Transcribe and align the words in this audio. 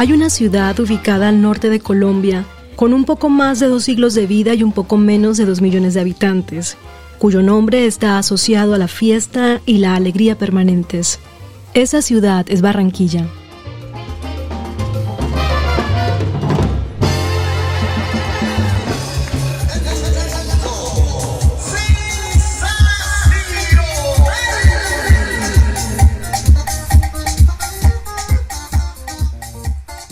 Hay 0.00 0.14
una 0.14 0.30
ciudad 0.30 0.80
ubicada 0.80 1.28
al 1.28 1.42
norte 1.42 1.68
de 1.68 1.78
Colombia 1.78 2.46
con 2.74 2.94
un 2.94 3.04
poco 3.04 3.28
más 3.28 3.60
de 3.60 3.68
dos 3.68 3.84
siglos 3.84 4.14
de 4.14 4.26
vida 4.26 4.54
y 4.54 4.62
un 4.62 4.72
poco 4.72 4.96
menos 4.96 5.36
de 5.36 5.44
dos 5.44 5.60
millones 5.60 5.92
de 5.92 6.00
habitantes, 6.00 6.78
cuyo 7.18 7.42
nombre 7.42 7.84
está 7.84 8.16
asociado 8.16 8.72
a 8.72 8.78
la 8.78 8.88
fiesta 8.88 9.60
y 9.66 9.76
la 9.76 9.94
alegría 9.96 10.38
permanentes. 10.38 11.18
Esa 11.74 12.00
ciudad 12.00 12.46
es 12.48 12.62
Barranquilla. 12.62 13.28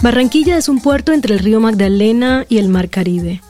Barranquilla 0.08 0.56
es 0.56 0.70
un 0.70 0.80
puerto 0.80 1.12
entre 1.12 1.34
el 1.34 1.40
río 1.40 1.60
Magdalena 1.60 2.46
y 2.48 2.56
el 2.56 2.70
Mar 2.70 2.88
Caribe. 2.88 3.42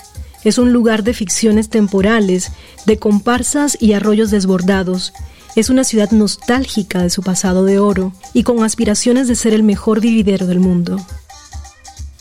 Es 0.43 0.59
un 0.59 0.73
lugar 0.73 1.05
de 1.05 1.15
ficciones 1.15 1.69
temporales, 1.69 2.51
de 2.85 2.99
comparsas 2.99 3.79
y 3.81 3.93
arroyos 3.93 4.33
desbordados. 4.33 5.13
Es 5.55 5.71
una 5.71 5.85
ciudad 5.85 6.11
nostálgica 6.11 7.01
de 7.01 7.11
su 7.11 7.23
pasado 7.23 7.65
de 7.65 7.79
oro 7.79 8.13
y 8.35 8.43
con 8.43 8.65
aspiraciones 8.65 9.29
de 9.29 9.37
ser 9.37 9.55
el 9.55 9.63
mejor 9.63 10.01
vividero 10.01 10.49
del 10.49 10.59
mundo. 10.59 10.97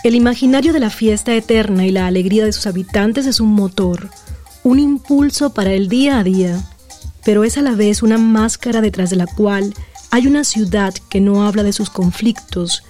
El 0.04 0.13
imaginario 0.13 0.72
de 0.72 0.82
la 0.82 0.91
fiesta 0.91 1.34
eterna 1.34 1.88
y 1.88 1.90
la 1.90 2.05
alegría 2.05 2.46
de 2.46 2.54
sus 2.54 2.68
habitantes 2.68 3.26
es 3.26 3.40
un 3.40 3.55
motor, 3.55 4.12
un 4.62 4.77
impulso 4.77 5.52
para 5.55 5.72
el 5.72 5.90
día 5.90 6.20
a 6.20 6.24
día, 6.24 6.63
pero 7.26 7.44
es 7.44 7.57
a 7.57 7.63
la 7.63 7.72
vez 7.72 8.04
una 8.04 8.20
máscara 8.20 8.82
detrás 8.82 9.10
de 9.10 9.16
la 9.16 9.26
cual 9.26 9.74
hay 10.12 10.27
una 10.27 10.44
ciudad 10.44 10.94
que 11.10 11.22
no 11.22 11.44
habla 11.44 11.63
de 11.63 11.74
sus 11.74 11.90
conflictos, 11.90 12.84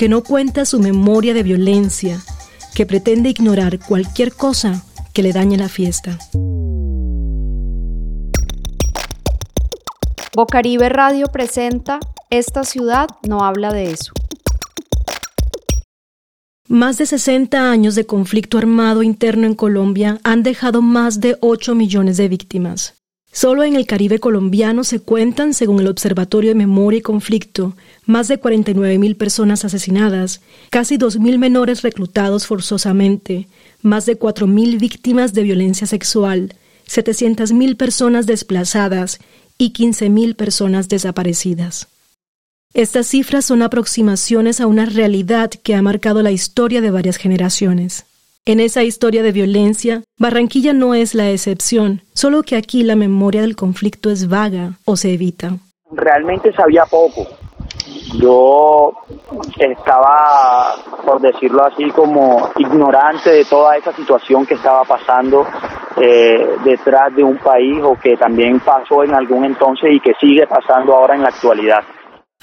que 0.00 0.08
no 0.08 0.22
cuenta 0.22 0.64
su 0.64 0.80
memoria 0.80 1.34
de 1.34 1.42
violencia, 1.42 2.22
que 2.74 2.86
pretende 2.86 3.28
ignorar 3.28 3.78
cualquier 3.78 4.32
cosa 4.32 4.82
que 5.12 5.22
le 5.22 5.30
dañe 5.30 5.58
la 5.58 5.68
fiesta. 5.68 6.18
Bocaribe 10.34 10.88
Radio 10.88 11.26
presenta 11.26 12.00
Esta 12.30 12.64
ciudad 12.64 13.08
no 13.28 13.44
habla 13.44 13.74
de 13.74 13.90
eso. 13.90 14.14
Más 16.66 16.96
de 16.96 17.04
60 17.04 17.70
años 17.70 17.94
de 17.94 18.06
conflicto 18.06 18.56
armado 18.56 19.02
interno 19.02 19.46
en 19.46 19.54
Colombia 19.54 20.18
han 20.24 20.42
dejado 20.42 20.80
más 20.80 21.20
de 21.20 21.36
8 21.42 21.74
millones 21.74 22.16
de 22.16 22.28
víctimas. 22.28 22.99
Solo 23.32 23.62
en 23.62 23.76
el 23.76 23.86
Caribe 23.86 24.18
colombiano 24.18 24.82
se 24.82 24.98
cuentan, 24.98 25.54
según 25.54 25.80
el 25.80 25.86
Observatorio 25.86 26.50
de 26.50 26.56
Memoria 26.56 26.98
y 26.98 27.02
Conflicto, 27.02 27.76
más 28.04 28.26
de 28.26 28.40
49.000 28.40 29.16
personas 29.16 29.64
asesinadas, 29.64 30.40
casi 30.68 30.98
2.000 30.98 31.38
menores 31.38 31.82
reclutados 31.82 32.46
forzosamente, 32.46 33.46
más 33.82 34.04
de 34.06 34.18
4.000 34.18 34.80
víctimas 34.80 35.32
de 35.32 35.44
violencia 35.44 35.86
sexual, 35.86 36.54
700.000 36.88 37.76
personas 37.76 38.26
desplazadas 38.26 39.20
y 39.58 39.72
15.000 39.72 40.34
personas 40.34 40.88
desaparecidas. 40.88 41.86
Estas 42.74 43.06
cifras 43.06 43.44
son 43.44 43.62
aproximaciones 43.62 44.60
a 44.60 44.66
una 44.66 44.86
realidad 44.86 45.50
que 45.50 45.76
ha 45.76 45.82
marcado 45.82 46.22
la 46.22 46.32
historia 46.32 46.80
de 46.80 46.90
varias 46.90 47.16
generaciones. 47.16 48.06
En 48.46 48.58
esa 48.58 48.82
historia 48.82 49.22
de 49.22 49.32
violencia, 49.32 50.02
Barranquilla 50.18 50.72
no 50.72 50.94
es 50.94 51.14
la 51.14 51.28
excepción, 51.28 52.00
solo 52.14 52.42
que 52.42 52.56
aquí 52.56 52.82
la 52.82 52.96
memoria 52.96 53.42
del 53.42 53.54
conflicto 53.54 54.10
es 54.10 54.30
vaga 54.30 54.78
o 54.86 54.96
se 54.96 55.12
evita. 55.12 55.58
Realmente 55.92 56.50
sabía 56.54 56.84
poco. 56.86 57.26
Yo 58.18 58.94
estaba, 59.58 60.74
por 61.04 61.20
decirlo 61.20 61.66
así, 61.66 61.90
como 61.90 62.48
ignorante 62.56 63.30
de 63.30 63.44
toda 63.44 63.76
esa 63.76 63.92
situación 63.92 64.46
que 64.46 64.54
estaba 64.54 64.84
pasando 64.84 65.44
eh, 66.00 66.56
detrás 66.64 67.14
de 67.14 67.22
un 67.22 67.36
país 67.36 67.78
o 67.82 67.94
que 68.02 68.16
también 68.16 68.58
pasó 68.60 69.04
en 69.04 69.12
algún 69.12 69.44
entonces 69.44 69.90
y 69.92 70.00
que 70.00 70.14
sigue 70.18 70.46
pasando 70.46 70.94
ahora 70.94 71.14
en 71.14 71.22
la 71.22 71.28
actualidad. 71.28 71.80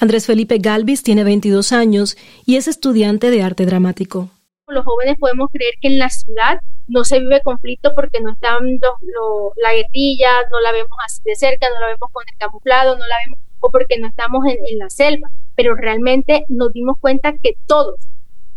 Andrés 0.00 0.26
Felipe 0.26 0.58
Galvis 0.58 1.02
tiene 1.02 1.24
22 1.24 1.72
años 1.72 2.16
y 2.46 2.54
es 2.54 2.68
estudiante 2.68 3.30
de 3.30 3.42
arte 3.42 3.66
dramático 3.66 4.28
los 4.68 4.84
jóvenes 4.84 5.16
podemos 5.18 5.48
creer 5.50 5.74
que 5.80 5.88
en 5.88 5.98
la 5.98 6.08
ciudad 6.10 6.60
no 6.86 7.04
se 7.04 7.20
vive 7.20 7.42
conflicto 7.42 7.94
porque 7.94 8.20
no 8.20 8.32
están 8.32 8.80
la 9.56 9.72
guerrilla, 9.72 10.28
no 10.50 10.60
la 10.60 10.72
vemos 10.72 10.96
así 11.04 11.20
de 11.24 11.36
cerca, 11.36 11.68
no 11.72 11.80
la 11.80 11.86
vemos 11.86 12.10
con 12.12 12.24
el 12.26 12.38
camuflado, 12.38 12.96
no 12.96 13.06
la 13.06 13.16
vemos, 13.24 13.38
o 13.60 13.70
porque 13.70 13.98
no 13.98 14.06
estamos 14.06 14.44
en, 14.46 14.58
en 14.66 14.78
la 14.78 14.90
selva, 14.90 15.30
pero 15.54 15.74
realmente 15.74 16.44
nos 16.48 16.72
dimos 16.72 16.96
cuenta 17.00 17.34
que 17.42 17.56
todos, 17.66 17.96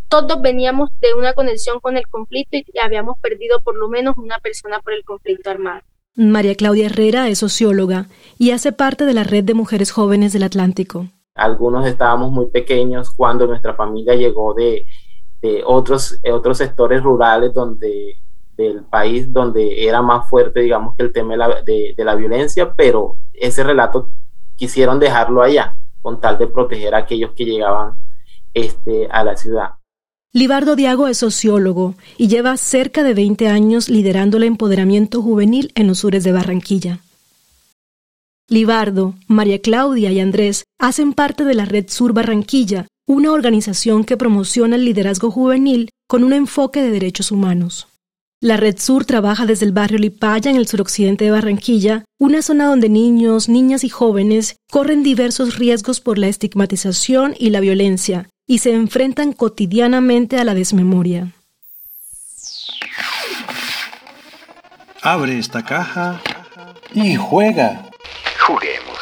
todos 0.07 0.41
veníamos 0.41 0.89
de 1.01 1.13
una 1.13 1.33
conexión 1.33 1.79
con 1.79 1.97
el 1.97 2.07
conflicto 2.07 2.57
y 2.57 2.65
habíamos 2.81 3.17
perdido 3.19 3.59
por 3.61 3.75
lo 3.75 3.89
menos 3.89 4.15
una 4.17 4.39
persona 4.39 4.79
por 4.79 4.93
el 4.93 5.03
conflicto 5.03 5.49
armado. 5.49 5.81
María 6.15 6.55
Claudia 6.55 6.87
Herrera 6.87 7.29
es 7.29 7.39
socióloga 7.39 8.07
y 8.37 8.51
hace 8.51 8.73
parte 8.73 9.05
de 9.05 9.13
la 9.13 9.23
red 9.23 9.45
de 9.45 9.53
mujeres 9.53 9.91
jóvenes 9.91 10.33
del 10.33 10.43
Atlántico. 10.43 11.07
Algunos 11.35 11.87
estábamos 11.87 12.31
muy 12.31 12.47
pequeños 12.47 13.11
cuando 13.15 13.47
nuestra 13.47 13.73
familia 13.73 14.15
llegó 14.15 14.53
de, 14.53 14.85
de 15.41 15.63
otros, 15.65 16.19
eh, 16.23 16.31
otros 16.31 16.57
sectores 16.57 17.01
rurales 17.01 17.53
donde, 17.53 18.17
del 18.55 18.83
país 18.83 19.31
donde 19.31 19.87
era 19.87 20.01
más 20.01 20.29
fuerte, 20.29 20.61
digamos, 20.61 20.95
que 20.95 21.03
el 21.03 21.13
tema 21.13 21.33
de 21.33 21.37
la, 21.37 21.61
de, 21.61 21.95
la 21.97 22.15
violencia, 22.15 22.73
pero 22.73 23.17
ese 23.33 23.63
relato 23.63 24.09
quisieron 24.55 24.99
dejarlo 24.99 25.41
allá 25.41 25.75
con 26.01 26.19
tal 26.19 26.37
de 26.37 26.47
proteger 26.47 26.93
a 26.95 26.99
aquellos 26.99 27.31
que 27.31 27.45
llegaban 27.45 27.95
este, 28.53 29.07
a 29.11 29.23
la 29.23 29.35
ciudad. 29.35 29.71
Libardo 30.33 30.75
Diago 30.75 31.07
es 31.07 31.17
sociólogo 31.17 31.95
y 32.17 32.29
lleva 32.29 32.55
cerca 32.55 33.03
de 33.03 33.13
20 33.13 33.49
años 33.49 33.89
liderando 33.89 34.37
el 34.37 34.43
empoderamiento 34.43 35.21
juvenil 35.21 35.71
en 35.75 35.87
los 35.87 35.99
sures 35.99 36.23
de 36.23 36.31
Barranquilla. 36.31 36.99
Libardo, 38.47 39.15
María 39.27 39.59
Claudia 39.59 40.11
y 40.11 40.19
Andrés 40.19 40.65
hacen 40.79 41.13
parte 41.13 41.43
de 41.43 41.53
la 41.53 41.65
Red 41.65 41.85
Sur 41.89 42.13
Barranquilla, 42.13 42.87
una 43.11 43.33
organización 43.33 44.05
que 44.05 44.15
promociona 44.15 44.77
el 44.77 44.85
liderazgo 44.85 45.31
juvenil 45.31 45.89
con 46.07 46.23
un 46.23 46.31
enfoque 46.31 46.81
de 46.81 46.91
derechos 46.91 47.29
humanos. 47.29 47.89
La 48.39 48.55
Red 48.55 48.79
Sur 48.79 49.03
trabaja 49.03 49.45
desde 49.45 49.65
el 49.65 49.73
barrio 49.73 49.99
Lipaya 49.99 50.49
en 50.49 50.55
el 50.55 50.65
suroccidente 50.65 51.25
de 51.25 51.31
Barranquilla, 51.31 52.05
una 52.17 52.41
zona 52.41 52.67
donde 52.67 52.87
niños, 52.87 53.49
niñas 53.49 53.83
y 53.83 53.89
jóvenes 53.89 54.55
corren 54.71 55.03
diversos 55.03 55.59
riesgos 55.59 55.99
por 55.99 56.17
la 56.17 56.29
estigmatización 56.29 57.35
y 57.37 57.49
la 57.49 57.59
violencia 57.59 58.29
y 58.47 58.59
se 58.59 58.71
enfrentan 58.71 59.33
cotidianamente 59.33 60.37
a 60.37 60.45
la 60.45 60.53
desmemoria. 60.53 61.33
Abre 65.01 65.37
esta 65.37 65.65
caja 65.65 66.21
y 66.93 67.17
juega. 67.17 67.89
Juguemos. 68.47 68.99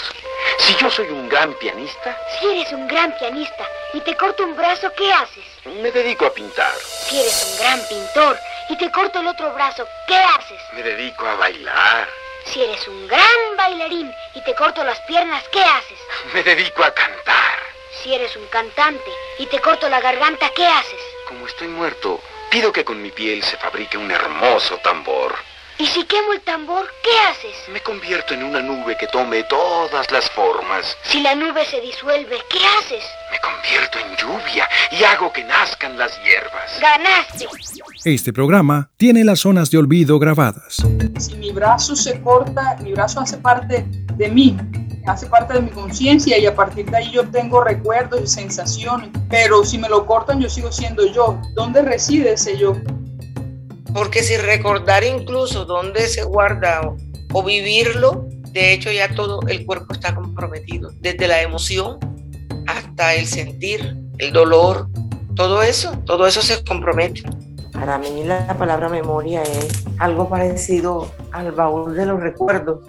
Si 0.58 0.74
yo 0.81 0.90
soy 0.90 1.08
un 1.09 1.30
gran 1.30 1.53
pianista... 1.59 2.18
Si 2.40 2.47
eres 2.47 2.74
un 2.74 2.88
gran 2.88 3.14
pianista 3.20 3.66
y 3.94 4.01
te 4.01 4.16
corto 4.16 4.44
un 4.44 4.55
brazo, 4.55 4.91
¿qué 4.95 5.11
haces? 5.11 5.45
Me 5.66 5.91
dedico 5.91 6.25
a 6.25 6.33
pintar. 6.33 6.73
Si 7.07 7.19
eres 7.19 7.51
un 7.51 7.59
gran 7.59 7.88
pintor 7.88 8.39
y 8.69 8.77
te 8.77 8.91
corto 8.91 9.19
el 9.19 9.27
otro 9.27 9.53
brazo, 9.53 9.88
¿qué 10.07 10.16
haces? 10.16 10.61
Me 10.73 10.83
dedico 10.83 11.25
a 11.25 11.35
bailar. 11.35 12.07
Si 12.45 12.63
eres 12.63 12.88
un 12.88 13.07
gran 13.07 13.57
bailarín 13.57 14.13
y 14.35 14.41
te 14.41 14.55
corto 14.55 14.83
las 14.83 14.99
piernas, 15.01 15.44
¿qué 15.51 15.61
haces? 15.63 15.99
Me 16.33 16.44
dedico 16.44 16.83
a 16.83 16.94
cantar. 16.94 17.59
Si 18.01 18.13
eres 18.13 18.35
un 18.35 18.45
cantante 18.47 19.11
y 19.39 19.45
te 19.47 19.59
corto 19.59 19.89
la 19.89 19.99
garganta, 19.99 20.49
¿qué 20.55 20.66
haces? 20.66 21.01
Como 21.28 21.47
estoy 21.47 21.67
muerto, 21.67 22.22
pido 22.49 22.72
que 22.72 22.85
con 22.85 23.01
mi 23.01 23.11
piel 23.11 23.44
se 23.44 23.57
fabrique 23.57 23.97
un 23.97 24.11
hermoso 24.11 24.78
tambor. 24.78 25.35
¿Y 25.81 25.85
si 25.85 26.03
quemo 26.03 26.34
el 26.34 26.41
tambor, 26.41 26.85
qué 27.02 27.09
haces? 27.31 27.55
Me 27.72 27.79
convierto 27.81 28.34
en 28.34 28.43
una 28.43 28.61
nube 28.61 28.97
que 28.99 29.08
tome 29.08 29.43
todas 29.43 30.11
las 30.11 30.29
formas. 30.31 30.97
Si 31.03 31.22
la 31.22 31.34
nube 31.35 31.66
se 31.66 31.79
disuelve, 31.79 32.35
¿qué 32.49 32.59
haces? 32.78 33.05
Me 33.31 33.40
convierto 33.40 33.97
en 33.97 34.17
lluvia 34.17 34.67
y 34.91 35.02
hago 35.05 35.31
que 35.31 35.41
nazcan 35.46 35.97
las 35.97 36.11
hierbas. 36.22 36.81
¡Ganaste! 36.81 37.47
Este 38.03 38.34
programa 38.34 38.90
tiene 38.97 39.23
las 39.23 39.40
zonas 39.40 39.72
de 39.72 39.78
olvido 39.78 40.20
grabadas. 40.20 40.84
Si 41.17 41.35
mi 41.35 41.53
brazo 41.53 41.96
se 41.96 42.20
corta, 42.20 42.76
mi 42.81 42.91
brazo 42.91 43.22
hace 43.22 43.37
parte 43.37 43.85
de 44.16 44.28
mí, 44.28 44.58
hace 45.08 45.28
parte 45.28 45.53
de 45.53 45.61
mi 45.61 45.70
conciencia 45.70 46.37
y 46.37 46.46
a 46.46 46.53
partir 46.53 46.91
de 46.91 46.97
ahí 46.97 47.11
yo 47.11 47.26
tengo 47.29 47.64
recuerdos 47.64 48.22
y 48.22 48.28
sensaciones. 48.28 49.11
Pero 49.29 49.64
si 49.64 49.78
me 49.78 49.87
lo 49.87 50.05
cortan, 50.05 50.41
yo 50.41 50.49
sigo 50.49 50.73
siendo 50.73 51.05
yo. 51.05 51.41
¿Dónde 51.53 51.84
reside 51.84 52.34
ese 52.34 52.58
yo? 52.58 52.76
Porque 53.94 54.24
si 54.24 54.38
recordar 54.38 55.03
incluso 55.03 55.66
dónde 55.66 56.08
se 56.08 56.24
guarda 56.24 56.82
o, 57.34 57.44
vivirlo, 57.44 58.28
de 58.52 58.74
hecho 58.74 58.91
ya 58.91 59.14
todo 59.16 59.40
el 59.47 59.66
cuerpo 59.66 59.94
está 59.94 60.16
comprometido, 60.16 60.91
desde 61.00 61.28
la 61.28 61.41
emoción 61.41 61.97
hasta 62.68 63.16
el 63.16 63.26
sentir, 63.26 63.96
el 64.20 64.32
dolor, 64.32 64.88
todo 65.36 65.64
eso, 65.64 65.91
todo 66.06 66.28
eso 66.28 66.41
se 66.41 66.64
compromete. 66.64 67.24
Para 67.74 67.97
mí 67.97 68.24
la 68.26 68.58
palabra 68.58 68.90
memoria 68.90 69.41
es 69.44 69.86
algo 70.00 70.28
parecido 70.28 71.12
al 71.32 71.52
baúl 71.52 71.96
de 71.96 72.06
los 72.06 72.20
recuerdos. 72.20 72.80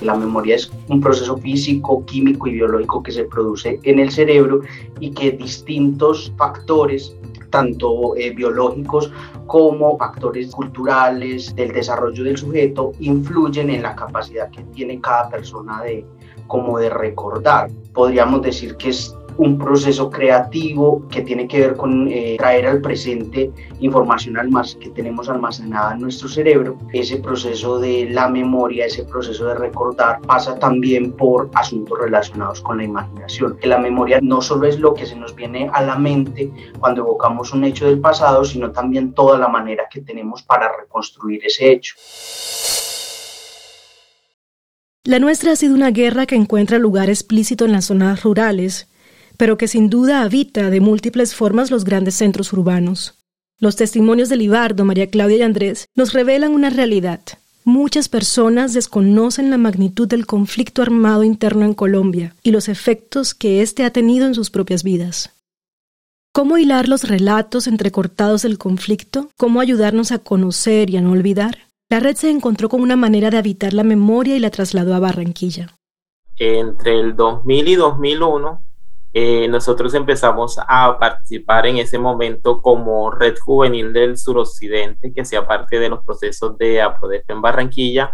La 0.00 0.14
memoria 0.14 0.56
es 0.56 0.70
un 0.88 1.00
proceso 1.00 1.36
físico, 1.38 2.04
químico 2.04 2.46
y 2.46 2.52
biológico 2.52 3.02
que 3.02 3.12
se 3.12 3.24
produce 3.24 3.80
en 3.82 3.98
el 3.98 4.10
cerebro 4.10 4.60
y 5.00 5.10
que 5.12 5.32
distintos 5.32 6.32
factores 6.36 7.14
tanto 7.50 8.16
eh, 8.16 8.30
biológicos 8.30 9.12
como 9.46 9.96
factores 9.96 10.50
culturales 10.50 11.54
del 11.54 11.72
desarrollo 11.72 12.24
del 12.24 12.36
sujeto 12.36 12.92
influyen 13.00 13.70
en 13.70 13.82
la 13.82 13.96
capacidad 13.96 14.50
que 14.50 14.62
tiene 14.64 15.00
cada 15.00 15.28
persona 15.28 15.82
de 15.82 16.04
como 16.46 16.78
de 16.78 16.90
recordar. 16.90 17.70
Podríamos 17.92 18.42
decir 18.42 18.76
que 18.76 18.90
es 18.90 19.14
un 19.38 19.56
proceso 19.56 20.10
creativo 20.10 21.02
que 21.08 21.22
tiene 21.22 21.46
que 21.46 21.60
ver 21.60 21.76
con 21.76 22.08
eh, 22.08 22.36
traer 22.38 22.66
al 22.66 22.80
presente 22.80 23.50
información 23.80 24.36
que 24.80 24.90
tenemos 24.90 25.28
almacenada 25.28 25.94
en 25.94 26.00
nuestro 26.00 26.28
cerebro. 26.28 26.76
Ese 26.92 27.18
proceso 27.18 27.78
de 27.78 28.08
la 28.10 28.28
memoria, 28.28 28.86
ese 28.86 29.04
proceso 29.04 29.46
de 29.46 29.54
recordar, 29.54 30.20
pasa 30.22 30.58
también 30.58 31.12
por 31.12 31.50
asuntos 31.54 31.98
relacionados 31.98 32.60
con 32.60 32.78
la 32.78 32.84
imaginación. 32.84 33.56
Que 33.58 33.68
la 33.68 33.78
memoria 33.78 34.18
no 34.20 34.42
solo 34.42 34.66
es 34.66 34.78
lo 34.80 34.92
que 34.92 35.06
se 35.06 35.16
nos 35.16 35.34
viene 35.34 35.70
a 35.72 35.82
la 35.82 35.96
mente 35.96 36.50
cuando 36.80 37.02
evocamos 37.02 37.52
un 37.52 37.64
hecho 37.64 37.86
del 37.86 38.00
pasado, 38.00 38.44
sino 38.44 38.72
también 38.72 39.12
toda 39.12 39.38
la 39.38 39.48
manera 39.48 39.84
que 39.90 40.00
tenemos 40.00 40.42
para 40.42 40.70
reconstruir 40.76 41.44
ese 41.44 41.70
hecho. 41.70 41.94
La 45.04 45.20
nuestra 45.20 45.52
ha 45.52 45.56
sido 45.56 45.74
una 45.74 45.90
guerra 45.90 46.26
que 46.26 46.34
encuentra 46.34 46.78
lugar 46.78 47.08
explícito 47.08 47.64
en 47.64 47.72
las 47.72 47.86
zonas 47.86 48.24
rurales, 48.24 48.88
pero 49.38 49.56
que 49.56 49.68
sin 49.68 49.88
duda 49.88 50.20
habita 50.20 50.68
de 50.68 50.80
múltiples 50.80 51.34
formas 51.34 51.70
los 51.70 51.84
grandes 51.84 52.16
centros 52.16 52.52
urbanos. 52.52 53.14
Los 53.58 53.76
testimonios 53.76 54.28
de 54.28 54.36
Libardo, 54.36 54.84
María 54.84 55.08
Claudia 55.08 55.38
y 55.38 55.42
Andrés 55.42 55.86
nos 55.94 56.12
revelan 56.12 56.52
una 56.52 56.68
realidad. 56.68 57.20
Muchas 57.64 58.08
personas 58.08 58.74
desconocen 58.74 59.50
la 59.50 59.58
magnitud 59.58 60.08
del 60.08 60.26
conflicto 60.26 60.82
armado 60.82 61.24
interno 61.24 61.64
en 61.64 61.74
Colombia 61.74 62.34
y 62.42 62.50
los 62.50 62.68
efectos 62.68 63.34
que 63.34 63.62
éste 63.62 63.84
ha 63.84 63.90
tenido 63.90 64.26
en 64.26 64.34
sus 64.34 64.50
propias 64.50 64.82
vidas. 64.82 65.34
¿Cómo 66.32 66.58
hilar 66.58 66.88
los 66.88 67.08
relatos 67.08 67.66
entrecortados 67.66 68.42
del 68.42 68.58
conflicto? 68.58 69.30
¿Cómo 69.36 69.60
ayudarnos 69.60 70.12
a 70.12 70.18
conocer 70.18 70.90
y 70.90 70.96
a 70.96 71.00
no 71.00 71.12
olvidar? 71.12 71.58
La 71.90 72.00
red 72.00 72.16
se 72.16 72.30
encontró 72.30 72.68
con 72.68 72.80
una 72.80 72.96
manera 72.96 73.30
de 73.30 73.38
habitar 73.38 73.72
la 73.72 73.82
memoria 73.84 74.36
y 74.36 74.40
la 74.40 74.50
trasladó 74.50 74.94
a 74.94 74.98
Barranquilla. 74.98 75.76
Entre 76.38 77.00
el 77.00 77.16
2000 77.16 77.68
y 77.68 77.74
2001 77.74 78.67
eh, 79.12 79.48
nosotros 79.48 79.94
empezamos 79.94 80.58
a 80.66 80.98
participar 80.98 81.66
en 81.66 81.78
ese 81.78 81.98
momento 81.98 82.60
como 82.60 83.10
Red 83.10 83.36
Juvenil 83.38 83.92
del 83.92 84.18
Suroccidente, 84.18 85.12
que 85.12 85.22
hacía 85.22 85.46
parte 85.46 85.78
de 85.78 85.88
los 85.88 86.04
procesos 86.04 86.58
de 86.58 86.82
APRODEF 86.82 87.24
en 87.28 87.40
Barranquilla, 87.40 88.10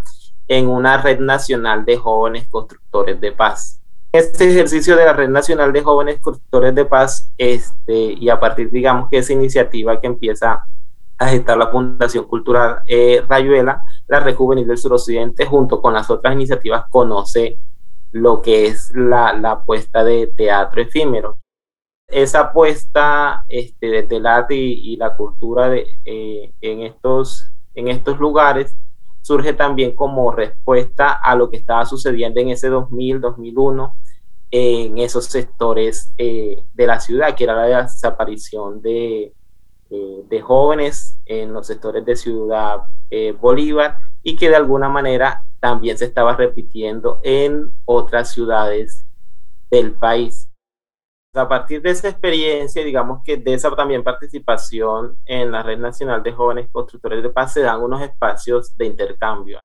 en 0.47 0.69
una 0.69 1.01
red 1.01 1.19
nacional 1.19 1.85
de 1.85 1.97
jóvenes 1.97 2.49
constructores 2.49 3.21
de 3.21 3.33
paz. 3.33 3.81
Este 4.13 4.49
ejercicio 4.49 4.97
de 4.97 5.05
la 5.05 5.13
Red 5.13 5.29
Nacional 5.29 5.73
de 5.73 5.83
Jóvenes 5.83 6.21
Constructores 6.21 6.73
de 6.73 6.85
Paz, 6.85 7.33
este, 7.37 8.13
y 8.13 8.29
a 8.29 8.39
partir, 8.39 8.71
digamos, 8.71 9.11
que 9.11 9.19
esa 9.19 9.33
iniciativa 9.33 10.01
que 10.01 10.07
empieza 10.07 10.63
a 11.19 11.29
gestar 11.29 11.59
la 11.59 11.67
Fundación 11.67 12.25
Cultural 12.27 12.83
eh, 12.87 13.25
Rayuela, 13.29 13.83
la 14.07 14.21
Red 14.21 14.37
Juvenil 14.37 14.69
del 14.69 14.79
Suroccidente, 14.79 15.47
junto 15.47 15.83
con 15.83 15.95
las 15.95 16.09
otras 16.11 16.33
iniciativas, 16.33 16.85
conoce 16.91 17.59
lo 18.15 18.43
que 18.43 18.67
es 18.67 18.93
la, 18.95 19.33
la 19.33 19.51
apuesta 19.51 20.05
de 20.05 20.29
teatro 20.29 20.81
efímero. 20.81 21.41
Esa 22.07 22.41
apuesta 22.43 23.45
este, 23.49 24.03
del 24.03 24.27
arte 24.27 24.55
y, 24.55 24.97
la 24.97 25.17
cultura 25.17 25.69
de, 25.69 25.99
eh, 26.05 26.53
en, 26.61 26.83
estos, 26.83 27.51
en 27.75 27.89
estos 27.89 28.21
lugares 28.21 28.77
surge 29.21 29.53
también 29.53 29.97
como 29.97 30.31
respuesta 30.31 31.13
a 31.13 31.35
lo 31.35 31.51
que 31.51 31.57
estaba 31.57 31.85
sucediendo 31.87 32.41
en 32.41 32.51
ese 32.51 32.69
2000, 32.69 33.21
2001 33.21 33.97
en 34.53 34.99
esos 34.99 35.25
sectores 35.25 36.13
eh, 36.17 36.63
de 36.73 36.87
la 36.87 37.01
ciudad, 37.01 37.35
que 37.35 37.43
era 37.43 37.57
la 37.57 37.83
desaparición 37.83 38.81
de, 38.81 39.33
eh, 39.91 40.23
de 40.29 40.41
jóvenes 40.41 41.19
en 41.27 41.53
los 41.53 41.67
sectores 41.67 42.05
de 42.05 42.15
Ciudad 42.15 42.85
Bolívar 43.41 43.99
y 44.25 44.35
que 44.35 44.49
de 44.49 44.57
alguna 44.57 44.89
manera 44.89 45.45
también 45.65 45.97
se 45.97 46.05
estaba 46.05 46.37
repitiendo 46.37 47.21
en 47.23 47.73
otras 47.87 48.35
ciudades 48.35 49.07
del 49.71 49.93
país. 49.93 50.51
A 51.35 51.49
partir 51.49 51.81
de 51.81 51.89
esa 51.89 52.11
experiencia, 52.11 52.85
digamos 52.85 53.23
que 53.25 53.39
de 53.39 53.55
esa 53.55 53.75
también 53.75 54.05
participación 54.05 55.17
en 55.25 55.51
la 55.51 55.63
Red 55.63 55.79
Nacional 55.79 56.23
de 56.23 56.33
Jóvenes 56.33 56.69
Constructores 56.71 57.23
de 57.23 57.31
Paz, 57.31 57.55
se 57.55 57.63
dan 57.63 57.81
unos 57.81 58.03
espacios 58.03 58.77
de 58.77 58.85
intercambio. 58.85 59.59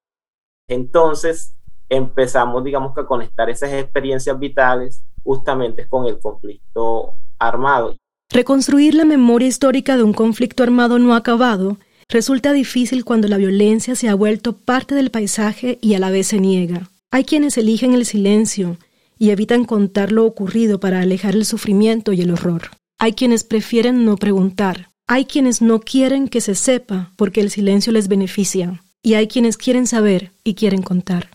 Entonces, 0.70 1.54
empezamos, 1.90 2.64
digamos 2.64 2.98
a 2.98 3.06
conectar 3.06 3.50
esas 3.50 3.74
experiencias 3.74 4.40
vitales 4.40 5.04
justamente 5.22 5.86
con 5.90 6.06
el 6.06 6.18
conflicto 6.18 7.16
armado. 7.38 7.98
Reconstruir 8.32 8.96
la 8.96 9.04
memoria 9.04 9.50
histórica 9.50 9.98
de 9.98 10.04
un 10.04 10.14
conflicto 10.14 10.64
armado 10.64 10.98
no 10.98 11.14
acabado 11.14 11.76
resulta 12.10 12.52
difícil 12.52 13.06
cuando 13.06 13.28
la 13.28 13.38
violencia 13.38 13.96
se 13.96 14.10
ha 14.10 14.16
vuelto 14.16 14.58
parte 14.58 14.96
del 14.96 15.12
paisaje 15.12 15.78
y 15.82 15.94
a 15.94 16.00
la 16.00 16.10
vez 16.10 16.28
se 16.28 16.40
niega. 16.40 16.90
Hay 17.12 17.24
quienes 17.24 17.58
eligen 17.58 17.94
el 17.94 18.06
silencio 18.06 18.78
y 19.18 19.30
evitan 19.30 19.66
contar 19.66 20.12
lo 20.12 20.26
ocurrido 20.26 20.80
para 20.80 21.02
alejar 21.02 21.36
el 21.36 21.46
sufrimiento 21.46 22.14
y 22.14 22.22
el 22.22 22.32
horror. 22.32 22.64
Hay 22.98 23.14
quienes 23.14 23.44
prefieren 23.44 24.06
no 24.06 24.18
preguntar. 24.18 24.90
Hay 25.08 25.26
quienes 25.26 25.62
no 25.62 25.80
quieren 25.80 26.28
que 26.28 26.42
se 26.42 26.56
sepa 26.56 27.12
porque 27.16 27.42
el 27.42 27.50
silencio 27.50 27.94
les 27.94 28.08
beneficia. 28.08 28.82
Y 29.02 29.14
hay 29.14 29.28
quienes 29.28 29.58
quieren 29.58 29.88
saber 29.88 30.32
y 30.44 30.56
quieren 30.56 30.82
contar. 30.82 31.30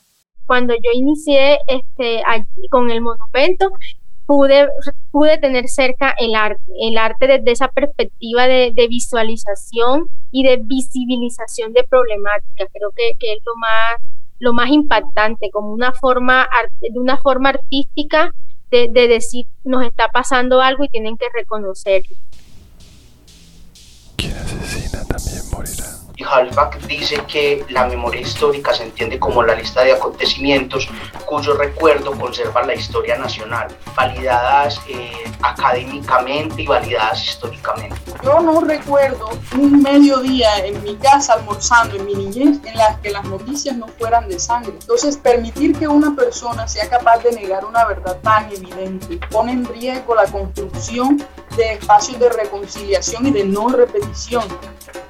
Cuando 0.47 0.75
yo 0.75 0.91
inicié 0.93 1.59
este, 1.67 2.23
con 2.71 2.91
el 2.91 3.01
monumento, 3.01 3.71
pude, 4.27 4.69
pude 5.11 5.39
tener 5.39 5.69
cerca 5.69 6.15
el 6.19 6.35
arte, 6.35 6.63
el 6.81 6.99
arte 6.99 7.27
desde 7.27 7.53
esa 7.53 7.69
perspectiva 7.69 8.47
de, 8.47 8.73
visualización 8.89 10.09
y 10.31 10.45
de 10.45 10.59
visibilización 10.59 11.73
de 11.73 11.85
problemáticas. 11.85 12.69
Creo 12.73 12.91
que, 12.95 13.11
es 13.11 13.39
lo 13.45 13.57
más, 13.57 13.97
lo 14.39 14.53
más 14.53 14.71
impactante, 14.71 15.51
como 15.51 15.73
una 15.73 15.93
forma, 15.93 16.49
de 16.81 16.99
una 16.99 17.19
forma 17.19 17.51
artística 17.51 18.35
de, 18.71 18.89
de 18.89 19.09
decir, 19.09 19.47
nos 19.63 19.85
está 19.85 20.09
pasando 20.09 20.61
algo 20.61 20.85
y 20.85 20.89
tienen 20.89 21.17
que 21.17 21.27
reconocerlo. 21.33 22.17
Asesina 24.19 25.05
también 25.05 25.43
morirá. 25.53 25.94
Y 26.17 26.23
Halbach 26.23 26.77
dice 26.87 27.17
que 27.27 27.65
la 27.71 27.87
memoria 27.87 28.21
histórica 28.21 28.73
se 28.73 28.85
entiende 28.85 29.19
como 29.19 29.43
la 29.43 29.57
lista 29.57 29.83
de 29.83 29.93
acontecimientos 29.93 30.89
cuyo 31.27 31.55
recuerdo 31.55 32.13
conserva 32.13 32.63
la 32.63 32.75
historia 32.75 33.19
nacional, 33.19 33.67
validadas 33.97 34.81
eh, 34.89 35.13
académicamente 35.43 36.63
y 36.63 36.67
validadas 36.67 37.25
históricamente. 37.25 37.97
Yo 38.23 38.41
no 38.41 38.61
recuerdo 38.61 39.29
un 39.59 39.83
mediodía 39.83 40.65
en 40.65 40.81
mi 40.85 40.95
casa 40.97 41.35
almorzando 41.35 41.97
en 41.97 42.07
mi 42.07 42.15
niñez 42.15 42.61
en 42.65 42.77
las 42.77 42.99
que 43.01 43.11
las 43.11 43.25
noticias 43.25 43.77
no 43.77 43.89
fueran 43.89 44.29
de 44.29 44.39
sangre. 44.39 44.73
Entonces, 44.81 45.17
permitir 45.17 45.77
que 45.77 45.89
una 45.89 46.15
persona 46.15 46.69
sea 46.69 46.89
capaz 46.89 47.25
de 47.25 47.33
negar 47.33 47.65
una 47.65 47.85
verdad 47.87 48.19
tan 48.23 48.53
evidente 48.53 49.19
pone 49.31 49.53
en 49.53 49.65
riesgo 49.65 50.15
la 50.15 50.27
construcción 50.27 51.25
de 51.57 51.73
espacios 51.75 52.19
de 52.19 52.29
reconciliación 52.29 53.27
y 53.27 53.31
de 53.31 53.45
no 53.45 53.69
repetición. 53.69 54.45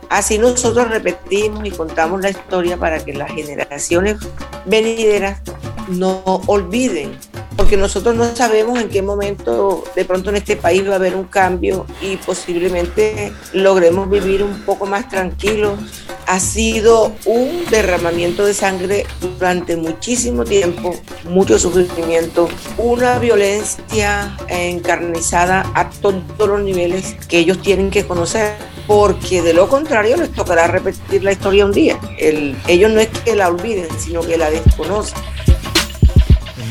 Así 0.08 0.38
nosotros 0.38 0.88
repetimos 0.88 1.66
y 1.66 1.70
contamos 1.70 2.20
la 2.20 2.30
historia 2.30 2.76
para 2.76 3.04
que 3.04 3.14
las 3.14 3.30
generaciones 3.32 4.18
venideras 4.64 5.40
no 5.88 6.22
olviden, 6.46 7.18
porque 7.56 7.76
nosotros 7.76 8.14
no 8.14 8.34
sabemos 8.34 8.78
en 8.80 8.88
qué 8.88 9.02
momento 9.02 9.84
de 9.94 10.04
pronto 10.04 10.30
en 10.30 10.36
este 10.36 10.56
país 10.56 10.86
va 10.88 10.92
a 10.92 10.96
haber 10.96 11.14
un 11.14 11.24
cambio 11.24 11.86
y 12.00 12.16
posiblemente 12.16 13.32
logremos 13.52 14.10
vivir 14.10 14.42
un 14.42 14.62
poco 14.62 14.86
más 14.86 15.08
tranquilos. 15.08 15.78
Ha 16.26 16.40
sido 16.40 17.12
un 17.26 17.64
derramamiento 17.70 18.46
de 18.46 18.54
sangre 18.54 19.06
durante 19.20 19.76
muchísimo 19.76 20.44
tiempo, 20.44 20.94
mucho 21.24 21.58
sufrimiento, 21.58 22.48
una 22.78 23.18
violencia 23.18 24.36
encarnizada 24.48 25.70
a 25.74 25.90
todos 25.90 26.22
los 26.38 26.62
niveles 26.62 27.16
que 27.28 27.38
ellos 27.38 27.60
tienen 27.60 27.90
que 27.90 28.06
conocer 28.06 28.54
porque 28.86 29.42
de 29.42 29.54
lo 29.54 29.68
contrario 29.68 30.16
les 30.16 30.32
tocará 30.32 30.66
repetir 30.66 31.24
la 31.24 31.32
historia 31.32 31.64
un 31.64 31.72
día. 31.72 31.98
ellos 32.18 32.90
no 32.90 33.00
es 33.00 33.08
que 33.08 33.34
la 33.34 33.48
olviden, 33.48 33.88
sino 33.98 34.20
que 34.20 34.36
la 34.36 34.50
desconocen. 34.50 35.18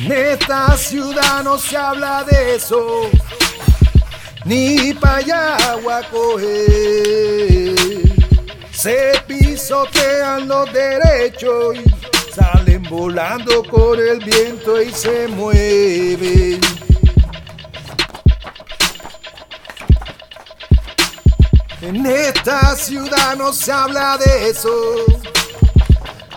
En 0.05 0.12
esta 0.12 0.75
ciudad 0.75 1.43
no 1.45 1.57
se 1.57 1.77
habla 1.77 2.25
de 2.25 2.55
eso, 2.55 3.10
ni 4.43 4.93
para 4.95 5.15
allá 5.15 5.57
coger. 6.12 7.74
Se 8.74 9.13
pisotean 9.25 10.50
los 10.50 10.74
derechos 10.74 11.77
y 11.77 12.33
salen 12.36 12.83
volando 12.83 13.63
con 13.63 13.98
el 13.98 14.19
viento 14.19 14.81
y 14.81 14.91
se 14.91 15.29
mueven. 15.29 16.60
En 21.81 22.05
esta 22.05 22.75
ciudad 22.75 23.38
no 23.38 23.53
se 23.53 23.72
habla 23.72 24.17
de 24.17 24.50
eso, 24.50 24.95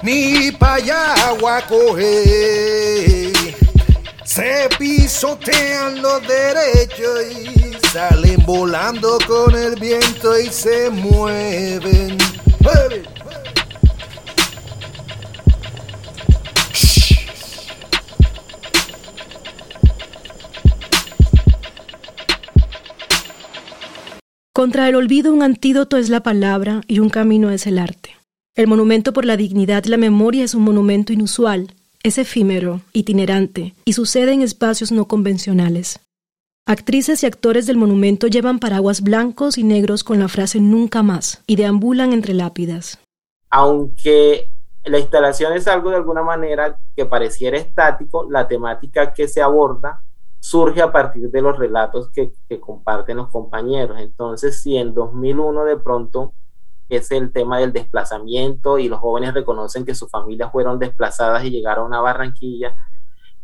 ni 0.03 0.53
pa' 0.53 0.75
allá 0.75 1.15
coger. 1.69 3.26
Se 4.37 4.69
pisotean 4.79 6.03
los 6.03 6.21
derechos 6.21 7.23
y 7.33 7.89
salen 7.89 8.45
volando 8.45 9.17
con 9.27 9.55
el 9.55 9.81
viento 9.81 10.39
y 10.39 10.49
se 10.49 10.91
mueven. 10.91 12.19
Contra 24.53 24.91
el 24.91 24.97
olvido 24.97 25.33
un 25.33 25.43
antídoto 25.43 25.97
es 25.97 26.11
la 26.11 26.23
palabra 26.23 26.83
y 26.87 26.99
un 26.99 27.09
camino 27.09 27.51
es 27.51 27.67
el 27.67 27.79
arte. 27.79 28.17
El 28.55 28.67
monumento 28.67 29.15
por 29.15 29.25
la 29.25 29.39
dignidad 29.39 29.87
y 29.87 29.89
la 29.89 29.97
memoria 29.97 30.45
es 30.45 30.55
un 30.55 30.65
monumento 30.65 31.15
inusual, 31.15 31.73
es 32.09 32.19
efímero, 32.19 32.81
itinerante 32.93 33.75
y 33.85 33.93
sucede 33.93 34.33
en 34.33 34.43
espacios 34.43 34.93
no 34.93 35.07
convencionales. 35.07 36.01
Actrices 36.69 37.23
y 37.23 37.27
actores 37.27 37.67
del 37.67 37.77
monumento 37.77 38.27
llevan 38.27 38.59
paraguas 38.59 39.03
blancos 39.03 39.57
y 39.57 39.65
negros 39.65 40.03
con 40.03 40.19
la 40.19 40.29
frase 40.29 40.61
nunca 40.61 41.03
más 41.03 41.43
y 41.47 41.57
deambulan 41.57 42.13
entre 42.13 42.35
lápidas. 42.35 42.99
Aunque 43.51 44.51
la 44.85 44.99
instalación 44.99 45.53
es 45.53 45.69
algo 45.69 45.91
de 45.91 45.97
alguna 45.97 46.23
manera 46.23 46.79
que 46.95 47.07
pareciera 47.07 47.57
estático, 47.57 48.29
la 48.31 48.49
temática 48.49 49.13
que 49.13 49.29
se 49.29 49.43
aborda 49.43 50.03
surge 50.41 50.81
a 50.81 50.93
partir 50.93 51.31
de 51.31 51.43
los 51.43 51.59
relatos 51.59 52.11
que, 52.11 52.33
comparten 52.61 53.17
los 53.17 53.29
compañeros. 53.31 53.99
Entonces, 54.01 54.61
si 54.63 54.77
en 54.77 54.95
2001 54.95 55.65
de 55.65 55.77
pronto 55.77 56.35
es 56.89 57.11
el 57.11 57.33
tema 57.33 57.59
del 57.59 57.73
desplazamiento 57.73 58.79
y 58.79 58.89
los 58.89 59.01
jóvenes 59.01 59.35
reconocen 59.35 59.85
que 59.85 59.95
sus 59.95 60.11
familias 60.11 60.53
fueron 60.53 60.79
desplazadas 60.79 61.45
y 61.45 61.51
llegaron 61.51 61.93
a 61.95 62.01
Barranquilla, 62.01 62.75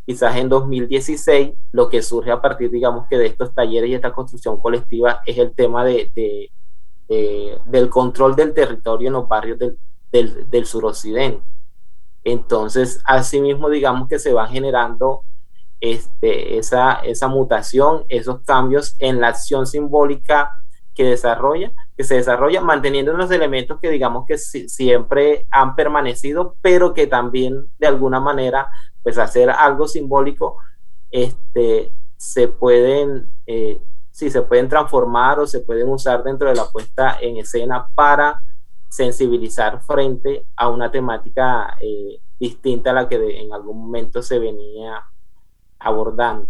quizás 0.06 0.36
en 0.36 0.48
2016 0.48 1.52
lo 1.72 1.88
que 1.88 2.02
surge 2.02 2.30
a 2.30 2.40
partir, 2.40 2.70
digamos, 2.70 3.06
que 3.08 3.18
de 3.18 3.26
estos 3.26 3.54
talleres 3.54 3.90
y 3.90 3.94
esta 3.94 4.12
construcción 4.12 4.60
colectiva 4.60 5.20
es 5.26 5.38
el 5.38 5.52
tema 5.52 5.84
de, 5.84 6.50
del 7.66 7.88
control 7.90 8.34
del 8.36 8.54
territorio 8.54 9.08
en 9.08 9.14
los 9.14 9.28
barrios 9.28 9.58
del, 9.58 9.78
del, 10.10 10.48
del 10.50 10.66
suroccidente. 10.66 11.42
Entonces, 12.24 13.00
asimismo, 13.04 13.68
digamos 13.68 14.08
que 14.08 14.18
se 14.18 14.32
van 14.32 14.50
generando 14.50 15.22
este, 15.82 16.58
esa, 16.58 16.94
esa 16.94 17.26
mutación, 17.26 18.04
esos 18.08 18.40
cambios 18.42 18.94
en 19.00 19.20
la 19.20 19.28
acción 19.28 19.66
simbólica 19.66 20.52
que 20.94 21.04
desarrolla, 21.04 21.72
que 21.96 22.04
se 22.04 22.16
desarrolla 22.16 22.60
manteniendo 22.60 23.12
los 23.12 23.30
elementos 23.30 23.78
que 23.80 23.90
digamos 23.90 24.24
que 24.26 24.38
siempre 24.38 25.46
han 25.50 25.74
permanecido, 25.76 26.56
pero 26.62 26.94
que 26.94 27.06
también 27.06 27.66
de 27.78 27.86
alguna 27.86 28.20
manera, 28.20 28.68
pues 29.02 29.18
hacer 29.18 29.50
algo 29.50 29.86
simbólico, 29.86 30.56
este, 31.10 31.92
se 32.16 32.48
pueden, 32.48 33.26
eh, 33.46 33.80
se 34.10 34.42
pueden 34.42 34.68
transformar 34.68 35.40
o 35.40 35.46
se 35.46 35.60
pueden 35.60 35.88
usar 35.88 36.22
dentro 36.22 36.48
de 36.48 36.54
la 36.54 36.66
puesta 36.70 37.18
en 37.20 37.36
escena 37.36 37.88
para 37.94 38.42
sensibilizar 38.88 39.82
frente 39.82 40.46
a 40.56 40.68
una 40.68 40.90
temática 40.90 41.76
eh, 41.80 42.20
distinta 42.38 42.90
a 42.90 42.94
la 42.94 43.08
que 43.08 43.16
en 43.40 43.52
algún 43.52 43.78
momento 43.78 44.22
se 44.22 44.38
venía 44.38 45.02
abordando. 45.78 46.48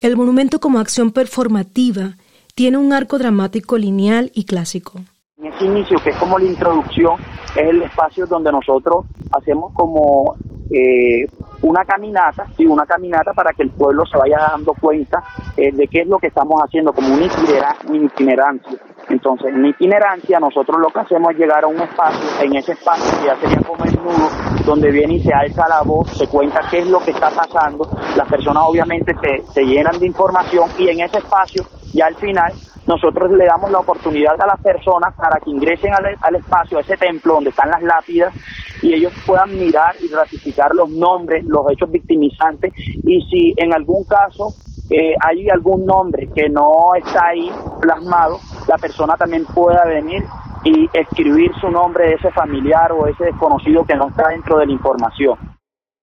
El 0.00 0.16
monumento 0.16 0.58
como 0.58 0.78
acción 0.78 1.10
performativa 1.10 2.16
tiene 2.54 2.78
un 2.78 2.92
arco 2.92 3.18
dramático 3.18 3.78
lineal 3.78 4.30
y 4.34 4.44
clásico. 4.44 5.00
En 5.38 5.46
ese 5.46 5.64
inicio, 5.64 5.98
que 6.02 6.10
es 6.10 6.16
como 6.16 6.38
la 6.38 6.44
introducción, 6.44 7.18
es 7.56 7.68
el 7.68 7.82
espacio 7.82 8.26
donde 8.26 8.52
nosotros 8.52 9.06
hacemos 9.32 9.72
como 9.74 10.36
eh, 10.70 11.26
una 11.62 11.84
caminata, 11.84 12.46
sí, 12.56 12.66
una 12.66 12.86
caminata 12.86 13.32
para 13.32 13.52
que 13.52 13.62
el 13.62 13.70
pueblo 13.70 14.04
se 14.06 14.16
vaya 14.16 14.38
dando 14.50 14.72
cuenta 14.74 15.22
eh, 15.56 15.70
de 15.72 15.86
qué 15.86 16.00
es 16.00 16.06
lo 16.08 16.18
que 16.18 16.28
estamos 16.28 16.60
haciendo, 16.62 16.92
como 16.92 17.14
una, 17.14 17.26
itinerancia. 17.26 18.78
Entonces, 19.08 19.54
en 19.54 19.66
itinerancia, 19.66 20.40
nosotros 20.40 20.80
lo 20.80 20.88
que 20.88 21.00
hacemos 21.00 21.32
es 21.32 21.38
llegar 21.38 21.64
a 21.64 21.66
un 21.66 21.80
espacio, 21.80 22.20
en 22.40 22.56
ese 22.56 22.72
espacio 22.72 23.04
que 23.20 23.26
ya 23.26 23.36
sería 23.36 23.66
como 23.66 23.84
el 23.84 23.96
nudo, 23.96 24.28
donde 24.64 24.90
viene 24.90 25.14
y 25.14 25.22
se 25.22 25.32
alza 25.32 25.68
la 25.68 25.82
voz, 25.82 26.08
se 26.10 26.26
cuenta 26.26 26.60
qué 26.70 26.78
es 26.78 26.86
lo 26.86 27.00
que 27.00 27.10
está 27.10 27.30
pasando, 27.30 27.88
las 28.16 28.28
personas 28.28 28.64
obviamente 28.66 29.12
se, 29.20 29.52
se 29.52 29.64
llenan 29.64 29.98
de 29.98 30.06
información 30.06 30.68
y 30.78 30.88
en 30.88 31.00
ese 31.00 31.18
espacio, 31.18 31.64
ya 31.92 32.06
al 32.06 32.16
final, 32.16 32.52
nosotros 32.86 33.30
le 33.32 33.46
damos 33.46 33.70
la 33.70 33.78
oportunidad 33.78 34.40
a 34.40 34.46
las 34.46 34.60
personas 34.60 35.14
para 35.14 35.38
que 35.40 35.50
ingresen 35.50 35.94
al, 35.94 36.16
al, 36.20 36.34
espacio, 36.36 36.78
a 36.78 36.80
ese 36.80 36.96
templo 36.96 37.34
donde 37.34 37.50
están 37.50 37.70
las 37.70 37.82
lápidas 37.82 38.34
y 38.82 38.94
ellos 38.94 39.12
puedan 39.26 39.56
mirar 39.56 39.94
y 40.00 40.08
ratificar 40.08 40.74
los 40.74 40.90
nombres, 40.90 41.44
los 41.44 41.70
hechos 41.70 41.90
victimizantes 41.90 42.72
y 42.76 43.22
si 43.30 43.54
en 43.56 43.72
algún 43.72 44.04
caso 44.04 44.54
eh, 44.90 45.14
hay 45.20 45.48
algún 45.48 45.86
nombre 45.86 46.28
que 46.34 46.48
no 46.48 46.94
está 46.96 47.28
ahí 47.28 47.50
plasmado, 47.80 48.40
la 48.68 48.76
persona 48.78 49.16
también 49.16 49.44
pueda 49.46 49.84
venir 49.84 50.24
y 50.64 50.88
escribir 50.92 51.50
su 51.60 51.70
nombre 51.70 52.08
de 52.08 52.14
ese 52.14 52.30
familiar 52.30 52.92
o 52.92 53.06
ese 53.06 53.24
desconocido 53.24 53.84
que 53.84 53.94
no 53.94 54.08
está 54.08 54.28
dentro 54.28 54.58
de 54.58 54.66
la 54.66 54.72
información. 54.72 55.38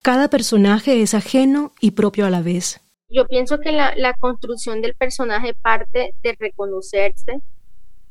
Cada 0.02 0.30
personaje 0.30 1.02
es 1.02 1.14
ajeno 1.14 1.72
y 1.82 1.92
propio 1.92 2.26
a 2.26 2.30
la 2.30 2.42
vez. 2.42 2.82
Yo 3.10 3.28
pienso 3.28 3.60
que 3.60 3.72
la, 3.72 4.14
construcción 4.20 4.82
del 4.82 4.94
personaje 4.96 5.54
parte 5.54 6.14
de 6.24 6.38
reconocerse. 6.40 7.40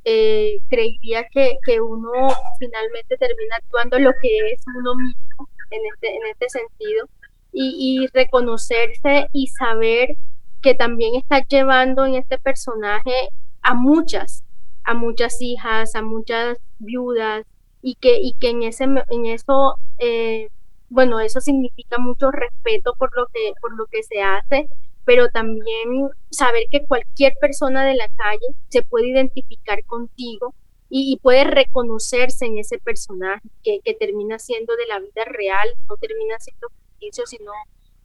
Eh, 0.05 0.59
creería 0.71 1.27
que, 1.29 1.59
que, 1.65 1.81
uno 1.81 2.11
finalmente 2.59 3.17
termina 3.19 3.57
actuando 3.57 3.99
lo 3.99 4.13
que 4.23 4.53
es 4.53 4.63
uno 4.75 4.95
mismo 4.95 5.49
en 5.71 5.81
este, 5.93 6.17
en 6.17 6.27
este 6.31 6.49
sentido 6.49 7.09
y, 7.53 8.01
y 8.03 8.07
reconocerse 8.07 9.27
y 9.33 9.49
saber 9.49 10.17
que 10.63 10.75
también 10.75 11.15
está 11.17 11.45
llevando 11.47 12.07
en 12.07 12.15
este 12.15 12.39
personaje 12.39 13.29
a 13.61 13.75
muchas, 13.75 14.45
a 14.85 14.95
muchas 14.95 15.43
hijas, 15.43 15.95
a 15.95 16.03
muchas 16.03 16.59
viudas, 16.79 17.45
y 17.83 17.95
que, 17.97 18.19
y 18.19 18.33
que 18.35 18.51
en, 18.51 18.63
ese, 18.63 18.85
en 18.85 19.27
eso, 19.27 19.77
eh, 19.99 20.49
bueno, 20.89 21.21
eso 21.21 21.41
significa 21.41 21.99
mucho 21.99 22.31
respeto 22.31 22.95
por 22.99 23.17
lo, 23.17 23.27
que, 23.27 23.53
por 23.61 23.77
lo 23.77 23.87
que 23.87 24.03
se 24.03 24.23
hace, 24.23 24.69
pero 25.09 25.31
también 25.31 26.11
saber 26.31 26.65
que 26.71 26.85
cualquier 26.85 27.33
persona 27.41 27.87
de 27.87 27.95
la 27.95 28.09
calle 28.09 28.47
se 28.69 28.83
puede 28.83 29.09
identificar 29.09 29.83
contigo 29.87 30.55
y, 30.91 31.19
puede 31.23 31.45
reconocerse 31.45 32.45
en 32.45 32.59
ese 32.59 32.79
personaje 32.79 33.49
que, 33.63 33.81
que, 33.83 33.95
termina 33.95 34.39
siendo 34.39 34.77
de 34.77 34.87
la 34.87 35.01
vida 35.01 35.25
real, 35.25 35.67
no 35.89 35.97
termina 35.97 36.39
siendo 36.39 36.69
ficticio, 36.69 37.27
sino 37.27 37.53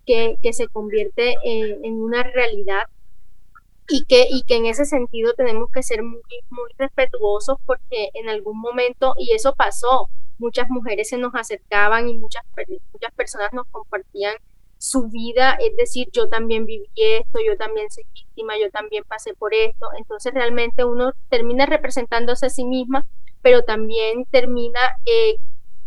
que, 0.05 0.37
se 0.53 0.67
convierte 0.69 1.35
en, 1.43 2.01
una 2.01 2.23
realidad. 2.23 2.83
Y 3.89 4.05
que, 4.05 4.27
y 4.29 4.43
que 4.43 4.55
en 4.55 4.67
ese 4.67 4.85
sentido 4.85 5.33
tenemos 5.33 5.69
que 5.73 5.83
ser 5.83 6.03
muy, 6.03 6.21
muy 6.51 6.69
respetuosos 6.77 7.57
porque 7.65 8.11
en 8.13 8.29
algún 8.29 8.61
momento, 8.61 9.13
y 9.17 9.33
eso 9.33 9.53
pasó, 9.55 10.07
muchas 10.37 10.69
mujeres 10.69 11.09
se 11.09 11.17
nos 11.17 11.35
acercaban 11.35 12.07
y 12.07 12.13
muchas, 12.13 12.43
muchas 12.93 13.13
personas 13.13 13.51
nos 13.51 13.67
compartían 13.67 14.35
su 14.83 15.07
vida, 15.07 15.57
es 15.61 15.77
decir, 15.77 16.09
yo 16.11 16.27
también 16.27 16.65
viví 16.65 16.89
esto, 16.95 17.39
yo 17.39 17.55
también 17.55 17.89
soy 17.89 18.03
víctima, 18.13 18.55
yo 18.59 18.69
también 18.69 19.05
pasé 19.07 19.33
por 19.33 19.53
esto, 19.53 19.87
entonces 19.97 20.33
realmente 20.33 20.83
uno 20.83 21.13
termina 21.29 21.65
representándose 21.65 22.47
a 22.47 22.49
sí 22.49 22.65
misma, 22.65 23.07
pero 23.41 23.63
también 23.63 24.25
termina 24.29 24.81
eh, 25.05 25.37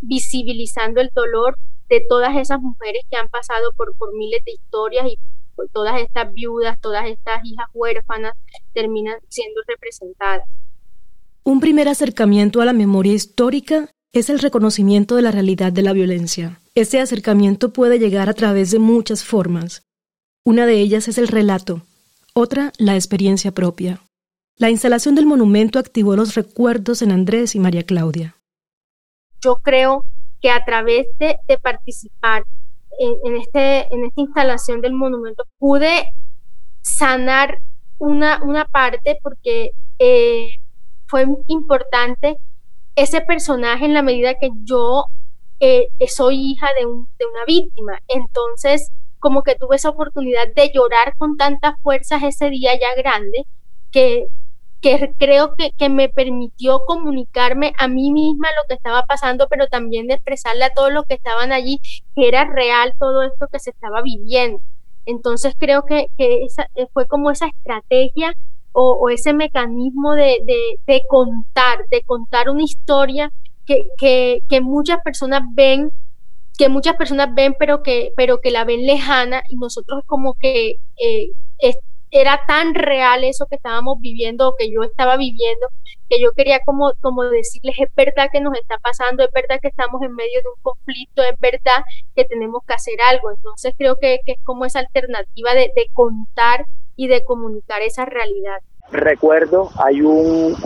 visibilizando 0.01 1.03
el 1.03 1.11
dolor 1.15 1.59
de 1.91 2.03
todas 2.09 2.35
esas 2.37 2.59
mujeres 2.63 3.03
que 3.11 3.19
han 3.19 3.29
pasado 3.29 3.71
por, 3.77 3.95
por 3.99 4.15
miles 4.17 4.43
de 4.47 4.53
historias 4.53 5.07
y 5.07 5.19
todas 5.75 6.01
estas 6.01 6.33
viudas, 6.33 6.81
todas 6.81 7.05
estas 7.05 7.45
hijas 7.45 7.67
huérfanas 7.75 8.33
terminan 8.73 9.19
siendo 9.29 9.61
representadas. 9.67 10.49
Un 11.45 11.61
primer 11.61 11.87
acercamiento 11.89 12.63
a 12.63 12.65
la 12.65 12.73
memoria 12.73 13.13
histórica 13.13 13.91
es 14.13 14.31
el 14.31 14.39
reconocimiento 14.39 15.17
de 15.17 15.23
la 15.23 15.31
realidad 15.31 15.73
de 15.73 15.83
la 15.83 15.93
violencia. 15.93 16.61
Ese 16.75 17.01
acercamiento 17.01 17.73
puede 17.73 17.99
llegar 17.99 18.29
a 18.29 18.35
través 18.35 18.71
de 18.71 18.79
muchas 18.79 19.25
formas. 19.25 19.83
Una 20.45 20.67
de 20.67 20.81
ellas 20.81 21.09
es 21.09 21.19
el 21.19 21.29
relato, 21.29 21.83
otra 22.35 22.73
la 22.79 22.95
experiencia 22.95 23.53
propia. 23.53 24.01
La 24.59 24.71
instalación 24.71 25.15
del 25.15 25.27
monumento 25.27 25.79
activó 25.79 26.17
los 26.17 26.35
recuerdos 26.35 27.03
en 27.03 27.13
Andrés 27.13 27.55
y 27.55 27.61
María 27.61 27.83
Claudia. 27.83 28.37
Yo 29.43 29.57
creo 29.57 30.05
que 30.41 30.51
a 30.51 30.65
través 30.65 31.07
de, 31.19 31.39
participar 31.63 32.45
en, 32.99 33.37
este, 33.37 33.93
en 33.93 34.05
esta 34.05 34.21
instalación 34.21 34.81
del 34.81 34.95
monumento 34.95 35.45
pude 35.59 36.09
sanar 36.81 37.59
una, 37.99 38.43
una 38.43 38.65
parte 38.65 39.19
porque 39.23 39.73
eh, 39.99 40.49
fue 41.07 41.27
importante 41.49 42.39
ese 42.97 43.21
personaje 43.21 43.85
en 43.85 43.95
la 43.95 44.03
medida 44.03 44.35
que 44.35 44.51
yo 44.65 45.07
eh, 45.61 45.89
soy 46.09 46.53
hija 46.53 46.69
de, 46.79 46.87
una 46.87 47.45
víctima. 47.47 48.01
Entonces, 48.09 48.91
como 49.19 49.43
que 49.43 49.55
tuve 49.55 49.77
esa 49.77 49.91
oportunidad 49.91 50.53
de 50.55 50.71
llorar 50.75 51.15
con 51.17 51.37
tantas 51.37 51.75
fuerzas 51.83 52.23
ese 52.23 52.51
día 52.51 52.73
ya 52.75 52.95
grande, 52.97 53.47
que 53.93 54.27
creo 55.19 55.55
que, 55.55 55.89
me 55.89 56.09
permitió 56.09 56.81
comunicarme 56.87 57.73
a 57.79 57.89
mí 57.89 58.13
misma 58.13 58.49
lo 58.57 58.69
que 58.69 58.75
estaba 58.75 59.05
pasando, 59.05 59.49
pero 59.49 59.67
también 59.67 60.07
de 60.07 60.15
expresarle 60.15 60.65
a 60.65 60.75
todos 60.75 60.93
los 60.93 61.07
que 61.07 61.15
estaban 61.15 61.53
allí 61.53 61.81
que 62.15 62.29
era 62.29 62.45
real 62.45 62.93
todo 62.99 63.23
esto 63.23 63.49
que 63.51 63.59
se 63.59 63.71
estaba 63.71 64.03
viviendo. 64.03 64.61
Entonces 65.07 65.55
creo 65.59 65.85
que, 65.85 66.09
eh, 66.19 66.47
fue 66.93 67.07
como 67.07 67.31
esa 67.31 67.47
estrategia 67.47 68.35
o, 68.79 69.09
ese 69.09 69.33
mecanismo 69.33 70.13
de, 70.15 70.41
de, 70.45 70.79
de, 70.87 71.03
contar, 71.09 71.89
de 71.91 72.03
contar 72.03 72.51
una 72.51 72.63
historia 72.63 73.33
que, 73.65 73.89
que, 73.97 74.41
que 74.49 74.61
muchas 74.61 75.01
personas 75.03 75.43
ven 75.55 75.91
que 76.59 76.69
muchas 76.71 76.97
personas 76.97 77.35
ven 77.35 77.55
pero 77.59 77.83
que 77.83 78.13
pero 78.17 78.41
que 78.41 78.51
la 78.51 78.65
ven 78.65 78.87
lejana 78.87 79.43
y 79.51 79.57
nosotros 79.57 80.03
como 80.07 80.35
que 80.35 80.77
eh, 80.99 81.31
era 82.11 82.41
tan 82.47 82.75
real 82.75 83.25
eso 83.25 83.47
que 83.47 83.57
estábamos 83.57 84.01
viviendo 84.01 84.49
o 84.49 84.57
que 84.57 84.71
yo 84.71 84.83
estaba 84.83 85.17
viviendo, 85.17 85.69
que 86.09 86.21
yo 86.21 86.33
quería 86.33 86.61
como, 86.65 86.93
como 87.01 87.25
decirles, 87.25 87.77
es 87.79 87.95
verdad 87.95 88.29
que 88.33 88.41
nos 88.41 88.57
está 88.57 88.79
pasando, 88.79 89.25
es 89.25 89.31
verdad 89.33 89.59
que 89.61 89.69
estamos 89.69 90.01
en 90.03 90.15
medio 90.15 90.41
de 90.43 90.49
un 90.49 90.63
conflicto, 90.63 91.23
es 91.23 91.39
verdad 91.41 91.85
que 92.15 92.25
tenemos 92.25 92.63
que 92.67 92.75
hacer 92.75 92.95
algo. 93.11 93.31
Entonces 93.33 93.75
creo 93.77 93.97
que, 93.97 94.21
que 94.25 94.33
es 94.33 94.39
como 94.45 94.65
esa 94.65 94.81
alternativa 94.81 95.55
de, 95.55 95.73
de, 95.75 95.89
contar 95.93 96.67
y 96.97 97.09
de 97.09 97.25
comunicar 97.25 97.83
esa 97.83 98.05
realidad. 98.05 98.59
Recuerdo, 98.91 99.71
hay 99.77 100.01
un, 100.01 100.57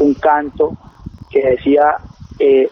un, 0.00 0.14
canto 0.14 0.76
que 1.30 1.50
decía, 1.50 1.98
eh, 2.38 2.68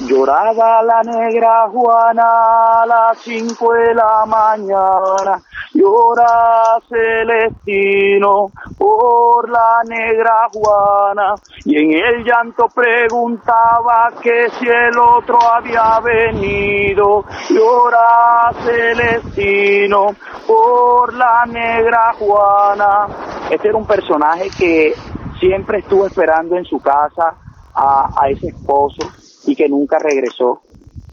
Lloraba 0.00 0.82
la 0.82 1.02
negra 1.02 1.68
Juana 1.68 2.24
a 2.24 2.86
las 2.86 3.18
cinco 3.18 3.74
de 3.74 3.94
la 3.94 4.24
mañana, 4.24 5.42
llora 5.74 6.78
Celestino 6.88 8.50
por 8.78 9.50
la 9.50 9.82
negra 9.86 10.48
Juana, 10.50 11.34
y 11.66 11.76
en 11.76 11.92
el 12.02 12.24
llanto 12.24 12.70
preguntaba 12.74 14.10
que 14.22 14.48
si 14.58 14.66
el 14.66 14.98
otro 14.98 15.38
había 15.42 16.00
venido, 16.00 17.26
llora 17.50 18.52
Celestino 18.64 20.14
por 20.46 21.12
la 21.12 21.44
negra 21.46 22.14
Juana. 22.18 23.06
Este 23.50 23.68
era 23.68 23.76
un 23.76 23.86
personaje 23.86 24.48
que 24.58 24.94
siempre 25.38 25.80
estuvo 25.80 26.06
esperando 26.06 26.56
en 26.56 26.64
su 26.64 26.80
casa 26.80 27.36
a, 27.74 28.28
ese 28.30 28.48
esposo 28.48 29.10
y 29.46 29.54
que 29.54 29.68
nunca 29.68 29.98
regresó, 29.98 30.62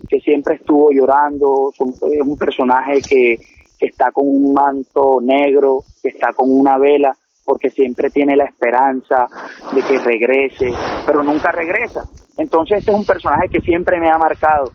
que 0.08 0.20
siempre 0.20 0.56
estuvo 0.56 0.92
llorando, 0.92 1.72
es 1.74 2.22
un 2.22 2.38
personaje 2.38 3.02
que, 3.02 3.40
que 3.78 3.86
está 3.88 4.12
con 4.12 4.28
un 4.28 4.54
manto 4.54 5.20
negro, 5.22 5.84
que 6.02 6.10
está 6.10 6.34
con 6.34 6.52
una 6.52 6.78
vela, 6.78 7.16
porque 7.46 7.70
siempre 7.70 8.10
tiene 8.10 8.36
la 8.36 8.46
esperanza 8.46 9.28
de 9.74 9.82
que 9.82 10.00
regrese, 10.00 10.74
pero 11.06 11.24
nunca 11.24 11.52
regresa. 11.52 12.04
Entonces 12.38 12.80
este 12.80 12.92
es 12.92 12.98
un 12.98 13.06
personaje 13.06 13.48
que 13.50 13.62
siempre 13.62 14.00
me 14.00 14.10
ha 14.10 14.18
marcado. 14.18 14.74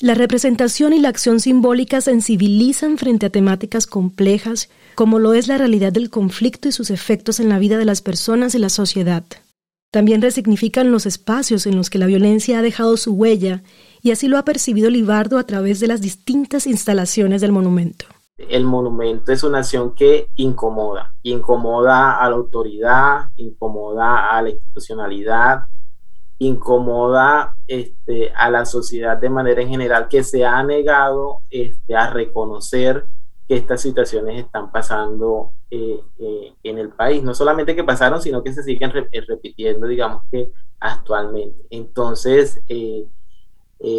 La 0.00 0.14
representación 0.14 0.94
y 0.94 0.98
la 0.98 1.10
acción 1.10 1.38
simbólica 1.38 2.00
sensibilizan 2.00 2.96
frente 2.96 3.26
a 3.26 3.30
temáticas 3.30 3.86
complejas, 3.86 4.70
como 4.94 5.18
lo 5.18 5.34
es 5.34 5.48
la 5.48 5.58
realidad 5.58 5.92
del 5.92 6.08
conflicto 6.08 6.68
y 6.68 6.72
sus 6.72 6.90
efectos 6.90 7.40
en 7.40 7.50
la 7.50 7.58
vida 7.58 7.76
de 7.76 7.84
las 7.84 8.00
personas 8.00 8.54
y 8.54 8.58
la 8.58 8.70
sociedad. 8.70 9.24
También 9.92 10.22
resignifican 10.22 10.90
los 10.90 11.04
espacios 11.04 11.66
en 11.66 11.76
los 11.76 11.90
que 11.90 11.98
la 11.98 12.06
violencia 12.06 12.58
ha 12.58 12.62
dejado 12.62 12.96
su 12.96 13.12
huella 13.12 13.62
y 14.00 14.10
así 14.10 14.26
lo 14.26 14.38
ha 14.38 14.44
percibido 14.44 14.88
Libardo 14.88 15.36
a 15.36 15.44
través 15.44 15.80
de 15.80 15.86
las 15.86 16.00
distintas 16.00 16.66
instalaciones 16.66 17.42
del 17.42 17.52
monumento. 17.52 18.06
El 18.38 18.64
monumento 18.64 19.32
es 19.32 19.44
una 19.44 19.58
acción 19.58 19.94
que 19.94 20.28
incomoda, 20.36 21.14
incomoda 21.22 22.18
a 22.18 22.30
la 22.30 22.36
autoridad, 22.36 23.26
incomoda 23.36 24.30
a 24.30 24.40
la 24.40 24.48
institucionalidad, 24.48 25.64
incomoda 26.38 27.54
este, 27.66 28.32
a 28.34 28.50
la 28.50 28.64
sociedad 28.64 29.18
de 29.18 29.28
manera 29.28 29.60
en 29.60 29.68
general 29.68 30.08
que 30.08 30.24
se 30.24 30.46
ha 30.46 30.62
negado 30.62 31.40
este, 31.50 31.94
a 31.94 32.08
reconocer 32.08 33.04
que 33.52 33.58
estas 33.58 33.82
situaciones 33.82 34.46
están 34.46 34.72
pasando 34.72 35.52
eh, 35.70 36.00
eh, 36.18 36.54
en 36.62 36.78
el 36.78 36.88
país. 36.88 37.22
No 37.22 37.34
solamente 37.34 37.76
que 37.76 37.84
pasaron, 37.84 38.22
sino 38.22 38.42
que 38.42 38.50
se 38.50 38.62
siguen 38.62 38.90
eh, 38.96 39.20
repitiendo, 39.28 39.86
digamos 39.86 40.22
que 40.30 40.50
actualmente. 40.80 41.66
Entonces, 41.68 42.62
eh, 42.66 43.06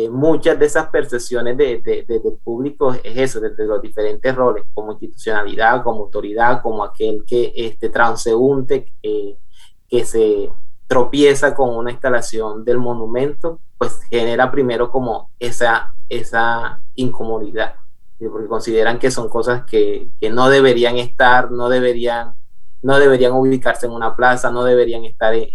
muchas 0.09 0.57
de 0.57 0.65
esas 0.65 0.89
percepciones 0.89 1.55
de, 1.55 1.83
de, 1.83 2.01
de, 2.01 2.19
del 2.19 2.37
público 2.43 2.93
es 2.93 3.15
eso, 3.15 3.39
desde 3.39 3.67
los 3.67 3.79
diferentes 3.79 4.35
roles, 4.35 4.63
como 4.73 4.93
institucionalidad, 4.93 5.83
como 5.83 6.05
autoridad, 6.05 6.63
como 6.63 6.83
aquel 6.83 7.23
que 7.23 7.53
este 7.55 7.89
transeúnte 7.89 8.91
que 9.03 10.05
se 10.05 10.51
tropieza 10.87 11.53
con 11.53 11.75
una 11.77 11.91
instalación 11.91 12.65
del 12.65 12.79
monumento, 12.79 13.59
pues 13.77 14.01
genera 14.09 14.49
primero 14.49 14.89
como 14.89 15.29
esa, 15.37 15.93
esa 16.09 16.81
incomodidad 16.95 17.82
porque 18.29 18.47
consideran 18.47 18.99
que 18.99 19.11
son 19.11 19.29
cosas 19.29 19.63
que, 19.65 20.09
que, 20.19 20.29
no 20.29 20.49
deberían 20.49 20.97
estar, 20.97 21.51
no 21.51 21.69
deberían, 21.69 22.33
no 22.81 22.99
deberían 22.99 23.33
ubicarse 23.33 23.85
en 23.85 23.91
una 23.91 24.15
plaza, 24.15 24.51
no 24.51 24.63
deberían 24.63 25.05
estar 25.05 25.33
en, 25.33 25.47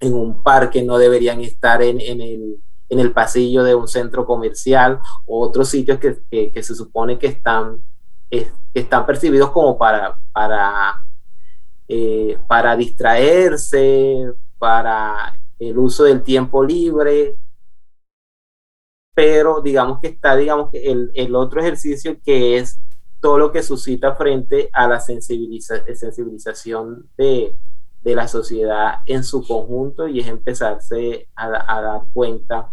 en 0.00 0.14
un 0.14 0.42
parque, 0.42 0.82
no 0.82 0.98
deberían 0.98 1.40
estar 1.40 1.82
en, 1.82 2.00
en, 2.00 2.20
el, 2.20 2.56
en, 2.88 3.00
el, 3.00 3.12
pasillo 3.12 3.64
de 3.64 3.74
un 3.74 3.88
centro 3.88 4.24
comercial 4.26 5.00
o 5.26 5.40
otros 5.40 5.68
sitios 5.68 5.98
que, 5.98 6.18
que, 6.30 6.62
se 6.62 6.74
supone 6.74 7.18
que 7.18 7.28
están, 7.28 7.82
están 8.74 9.06
percibidos 9.06 9.50
como 9.50 9.76
para, 9.76 10.16
para, 10.32 11.02
eh, 11.88 12.38
para 12.46 12.76
distraerse, 12.76 14.32
para 14.58 15.34
el 15.58 15.78
uso 15.78 16.04
del 16.04 16.22
tiempo 16.22 16.62
libre, 16.62 17.34
pero 19.18 19.60
digamos 19.60 19.98
que 19.98 20.06
está, 20.06 20.36
digamos 20.36 20.70
que 20.70 20.92
el, 20.92 21.10
el 21.12 21.34
otro 21.34 21.60
ejercicio 21.60 22.20
que 22.24 22.56
es 22.56 22.78
todo 23.20 23.36
lo 23.36 23.50
que 23.50 23.64
suscita 23.64 24.14
frente 24.14 24.70
a 24.72 24.86
la 24.86 25.00
sensibiliza 25.00 25.82
sensibilización 25.92 27.08
de, 27.16 27.52
de, 28.04 28.14
la 28.14 28.28
sociedad 28.28 28.98
en 29.06 29.24
su 29.24 29.44
conjunto 29.44 30.06
y 30.06 30.20
es 30.20 30.28
empezarse 30.28 31.26
a, 31.34 31.46
a, 31.46 31.82
dar 31.82 32.02
cuenta 32.12 32.70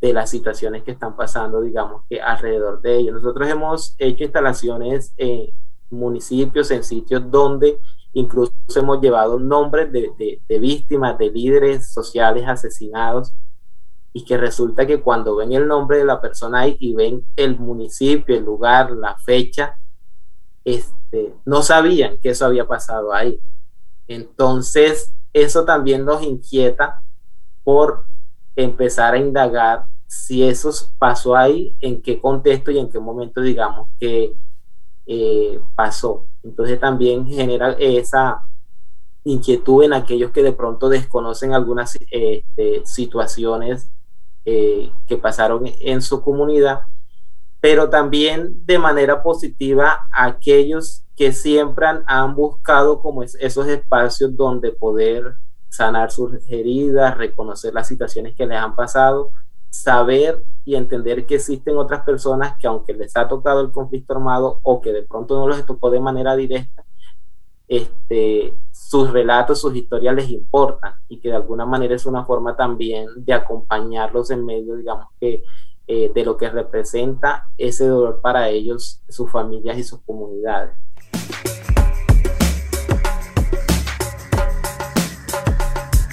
de 0.00 0.14
las 0.14 0.30
situaciones 0.30 0.84
que 0.84 0.92
están 0.92 1.16
pasando, 1.16 1.60
digamos 1.60 2.04
que 2.08 2.18
alrededor 2.18 2.80
de 2.80 2.96
ellos. 2.96 3.16
Nosotros 3.16 3.46
hemos 3.46 3.94
hecho 3.98 4.24
instalaciones 4.24 5.12
en 5.18 5.50
municipios, 5.90 6.70
en 6.70 6.82
sitios 6.82 7.30
donde 7.30 7.78
incluso 8.14 8.54
hemos 8.74 9.02
llevado 9.02 9.38
nombres 9.38 9.92
de, 9.92 10.12
de, 10.16 10.40
de 10.48 10.58
víctimas, 10.58 11.18
de 11.18 11.30
líderes 11.30 11.92
sociales 11.92 12.48
asesinados 12.48 13.34
y 14.16 14.24
que 14.24 14.36
resulta 14.38 14.86
que 14.86 15.00
cuando 15.00 15.34
ven 15.34 15.52
el 15.52 15.66
nombre 15.66 15.98
de 15.98 16.04
la 16.04 16.20
persona 16.20 16.60
ahí 16.60 16.76
y 16.78 16.94
ven 16.94 17.26
el 17.34 17.58
municipio, 17.58 18.36
el 18.36 18.44
lugar, 18.44 18.92
la 18.92 19.16
fecha, 19.16 19.76
este, 20.64 21.34
no 21.44 21.62
sabían 21.62 22.18
que 22.18 22.30
eso 22.30 22.46
había 22.46 22.64
pasado 22.64 23.12
ahí. 23.12 23.40
Entonces, 24.06 25.12
eso 25.32 25.64
también 25.64 26.04
nos 26.04 26.22
inquieta 26.22 27.02
por 27.64 28.04
empezar 28.54 29.14
a 29.14 29.18
indagar 29.18 29.86
si 30.06 30.44
eso 30.44 30.70
pasó 30.96 31.34
ahí, 31.34 31.76
en 31.80 32.00
qué 32.00 32.20
contexto 32.20 32.70
y 32.70 32.78
en 32.78 32.88
qué 32.88 33.00
momento, 33.00 33.40
digamos, 33.40 33.88
que 33.98 34.36
eh, 35.06 35.60
pasó. 35.74 36.28
Entonces 36.44 36.78
también 36.78 37.26
genera 37.26 37.72
esa 37.72 38.46
inquietud 39.24 39.82
en 39.82 39.92
aquellos 39.92 40.30
que 40.30 40.44
de 40.44 40.52
pronto 40.52 40.88
desconocen 40.88 41.52
algunas 41.52 41.98
este, 42.12 42.82
situaciones 42.84 43.90
eh, 44.44 44.90
que 45.06 45.16
pasaron 45.16 45.64
en 45.80 46.02
su 46.02 46.22
comunidad, 46.22 46.82
pero 47.60 47.88
también 47.88 48.64
de 48.66 48.78
manera 48.78 49.22
positiva 49.22 50.06
a 50.12 50.26
aquellos 50.26 51.04
que 51.16 51.32
siempre 51.32 51.86
han, 52.06 52.34
buscado 52.34 53.00
como 53.00 53.22
es, 53.22 53.36
esos 53.36 53.66
espacios 53.68 54.36
donde 54.36 54.72
poder 54.72 55.36
sanar 55.68 56.10
sus 56.10 56.32
heridas, 56.48 57.16
reconocer 57.16 57.72
las 57.72 57.88
situaciones 57.88 58.34
que 58.36 58.46
les 58.46 58.58
han 58.58 58.74
pasado, 58.74 59.30
saber 59.70 60.44
y 60.64 60.76
entender 60.76 61.26
que 61.26 61.36
existen 61.36 61.76
otras 61.76 62.02
personas 62.02 62.56
que 62.58 62.66
aunque 62.66 62.92
les 62.92 63.16
ha 63.16 63.28
tocado 63.28 63.60
el 63.60 63.72
conflicto 63.72 64.14
armado 64.14 64.60
o 64.62 64.80
que 64.80 64.92
de 64.92 65.02
pronto 65.02 65.38
no 65.38 65.48
les 65.48 65.64
tocó 65.66 65.90
de 65.90 66.00
manera 66.00 66.36
directa, 66.36 66.84
este, 67.68 68.54
sus 68.70 69.10
relatos, 69.10 69.60
sus 69.60 69.74
historias 69.74 70.14
les 70.14 70.30
importan 70.30 70.94
y 71.08 71.18
que 71.18 71.28
de 71.28 71.36
alguna 71.36 71.64
manera 71.64 71.94
es 71.94 72.06
una 72.06 72.24
forma 72.24 72.56
también 72.56 73.08
de 73.16 73.32
acompañarlos 73.32 74.30
en 74.30 74.44
medio, 74.44 74.76
digamos 74.76 75.06
que, 75.18 75.42
eh, 75.86 76.10
de 76.14 76.24
lo 76.24 76.36
que 76.36 76.50
representa 76.50 77.48
ese 77.58 77.86
dolor 77.86 78.20
para 78.20 78.48
ellos, 78.48 79.00
sus 79.08 79.30
familias 79.30 79.78
y 79.78 79.82
sus 79.82 80.00
comunidades. 80.00 80.76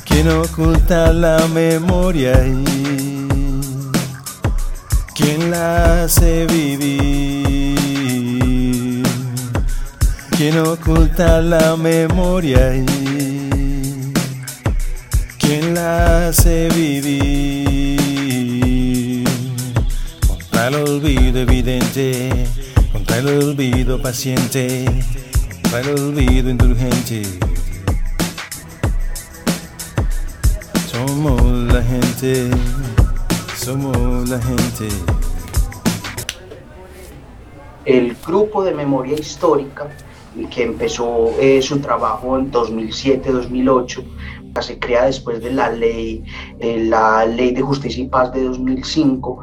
¿Quién 0.05 0.29
oculta 0.29 1.11
la 1.13 1.47
memoria 1.47 2.45
y 2.45 3.25
quién 5.15 5.49
la 5.49 6.03
hace 6.03 6.45
vivir? 6.47 7.60
¿Quién 10.41 10.57
oculta 10.57 11.39
la 11.39 11.77
memoria 11.77 12.75
y 12.75 12.83
quién 15.37 15.75
la 15.75 16.29
hace 16.29 16.67
vivir? 16.69 17.99
Contra 20.27 20.69
el 20.69 20.75
olvido 20.77 21.41
evidente, 21.41 22.47
contra 22.91 23.17
el 23.19 23.27
olvido 23.27 24.01
paciente, 24.01 24.85
contra 25.61 25.81
el 25.81 25.89
olvido 25.89 26.49
indulgente. 26.49 27.21
Somos 30.87 31.43
la 31.71 31.83
gente, 31.83 32.49
somos 33.57 34.27
la 34.27 34.41
gente. 34.41 34.87
El 37.85 38.17
grupo 38.25 38.63
de 38.63 38.73
memoria 38.73 39.19
histórica 39.19 39.87
que 40.49 40.63
empezó 40.63 41.31
eh, 41.39 41.61
su 41.61 41.79
trabajo 41.79 42.37
en 42.37 42.51
2007-2008, 42.51 44.03
se 44.61 44.79
crea 44.79 45.05
después 45.05 45.41
de 45.41 45.51
la 45.51 45.71
ley, 45.71 46.23
eh, 46.59 46.83
la 46.85 47.25
ley 47.25 47.51
de 47.51 47.61
justicia 47.61 48.03
y 48.03 48.07
paz 48.07 48.33
de 48.33 48.43
2005 48.43 49.41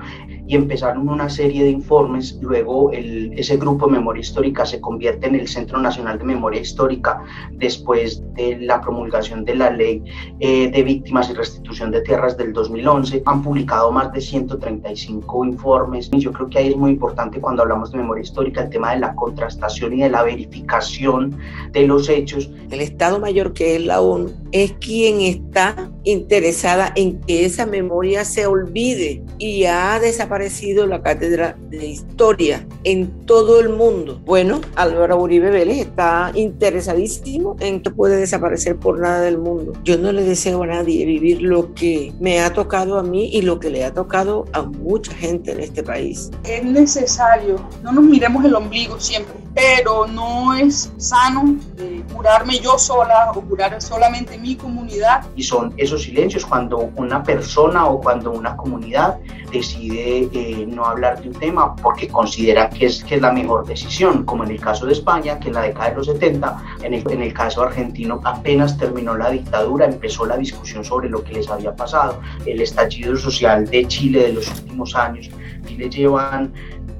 y 0.48 0.56
empezaron 0.56 1.08
una 1.08 1.28
serie 1.28 1.62
de 1.62 1.70
informes. 1.70 2.38
Luego 2.40 2.90
el, 2.90 3.38
ese 3.38 3.58
grupo 3.58 3.86
de 3.86 3.92
memoria 3.92 4.22
histórica 4.22 4.64
se 4.64 4.80
convierte 4.80 5.28
en 5.28 5.34
el 5.34 5.46
Centro 5.46 5.78
Nacional 5.78 6.18
de 6.18 6.24
Memoria 6.24 6.62
Histórica 6.62 7.22
después 7.52 8.22
de 8.32 8.58
la 8.58 8.80
promulgación 8.80 9.44
de 9.44 9.54
la 9.54 9.70
Ley 9.70 10.02
eh, 10.40 10.70
de 10.70 10.82
Víctimas 10.82 11.28
y 11.28 11.34
Restitución 11.34 11.90
de 11.90 12.00
Tierras 12.00 12.38
del 12.38 12.54
2011. 12.54 13.22
Han 13.26 13.42
publicado 13.42 13.92
más 13.92 14.10
de 14.12 14.22
135 14.22 15.44
informes. 15.44 16.08
Y 16.12 16.18
yo 16.18 16.32
creo 16.32 16.48
que 16.48 16.58
ahí 16.58 16.68
es 16.68 16.76
muy 16.76 16.92
importante 16.92 17.42
cuando 17.42 17.62
hablamos 17.62 17.92
de 17.92 17.98
memoria 17.98 18.22
histórica 18.22 18.62
el 18.62 18.70
tema 18.70 18.92
de 18.92 19.00
la 19.00 19.14
contrastación 19.14 19.92
y 19.98 20.02
de 20.02 20.08
la 20.08 20.22
verificación 20.22 21.36
de 21.72 21.86
los 21.86 22.08
hechos. 22.08 22.50
El 22.70 22.80
Estado 22.80 23.20
Mayor, 23.20 23.52
que 23.52 23.76
es 23.76 23.84
la 23.84 24.00
ONU, 24.00 24.30
es 24.52 24.72
quien 24.80 25.20
está 25.20 25.90
interesada 26.04 26.90
en 26.96 27.20
que 27.20 27.44
esa 27.44 27.66
memoria 27.66 28.24
se 28.24 28.46
olvide 28.46 29.22
y 29.38 29.64
ha 29.64 30.00
desaparecido 30.00 30.37
la 30.86 31.02
cátedra 31.02 31.56
de 31.68 31.86
historia 31.86 32.66
en 32.84 33.26
todo 33.26 33.60
el 33.60 33.70
mundo. 33.70 34.20
Bueno, 34.24 34.60
Álvaro 34.76 35.20
Uribe 35.20 35.50
Vélez 35.50 35.78
está 35.78 36.30
interesadísimo 36.34 37.56
en 37.58 37.82
que 37.82 37.90
puede 37.90 38.16
desaparecer 38.16 38.76
por 38.76 39.00
nada 39.00 39.20
del 39.22 39.38
mundo. 39.38 39.72
Yo 39.82 39.98
no 39.98 40.12
le 40.12 40.22
deseo 40.22 40.62
a 40.62 40.66
nadie 40.66 41.04
vivir 41.04 41.42
lo 41.42 41.74
que 41.74 42.12
me 42.20 42.40
ha 42.40 42.52
tocado 42.52 42.98
a 42.98 43.02
mí 43.02 43.30
y 43.32 43.42
lo 43.42 43.58
que 43.58 43.70
le 43.70 43.84
ha 43.84 43.92
tocado 43.92 44.44
a 44.52 44.62
mucha 44.62 45.12
gente 45.12 45.52
en 45.52 45.60
este 45.60 45.82
país. 45.82 46.30
Es 46.44 46.64
necesario, 46.64 47.56
no 47.82 47.92
nos 47.92 48.04
miremos 48.04 48.44
el 48.44 48.54
ombligo 48.54 49.00
siempre, 49.00 49.34
pero 49.54 50.06
no 50.06 50.54
es 50.54 50.92
sano 50.98 51.56
eh, 51.78 52.02
curarme 52.14 52.60
yo 52.60 52.78
sola 52.78 53.32
o 53.34 53.40
curar 53.40 53.80
solamente 53.82 54.38
mi 54.38 54.54
comunidad. 54.54 55.26
Y 55.34 55.42
son 55.42 55.74
esos 55.76 56.02
silencios 56.02 56.46
cuando 56.46 56.90
una 56.96 57.22
persona 57.24 57.86
o 57.86 58.00
cuando 58.00 58.30
una 58.30 58.56
comunidad 58.56 59.18
decide 59.52 60.27
no 60.68 60.84
hablar 60.84 61.20
de 61.20 61.28
un 61.28 61.34
tema 61.34 61.74
porque 61.76 62.08
considera 62.08 62.68
que 62.68 62.86
es, 62.86 63.04
que 63.04 63.16
es 63.16 63.20
la 63.20 63.32
mejor 63.32 63.66
decisión, 63.66 64.24
como 64.24 64.44
en 64.44 64.50
el 64.50 64.60
caso 64.60 64.86
de 64.86 64.92
España, 64.92 65.38
que 65.38 65.48
en 65.48 65.54
la 65.54 65.62
década 65.62 65.90
de 65.90 65.96
los 65.96 66.06
70, 66.06 66.62
en 66.82 66.94
el, 66.94 67.10
en 67.10 67.22
el 67.22 67.32
caso 67.32 67.62
argentino, 67.62 68.20
apenas 68.24 68.76
terminó 68.78 69.16
la 69.16 69.30
dictadura, 69.30 69.86
empezó 69.86 70.26
la 70.26 70.36
discusión 70.36 70.84
sobre 70.84 71.08
lo 71.08 71.22
que 71.22 71.32
les 71.32 71.48
había 71.48 71.74
pasado, 71.74 72.20
el 72.46 72.60
estallido 72.60 73.16
social 73.16 73.66
de 73.66 73.86
Chile 73.86 74.24
de 74.24 74.32
los 74.34 74.48
últimos 74.50 74.94
años. 74.94 75.30
Chile 75.66 75.90
llevan 75.90 76.52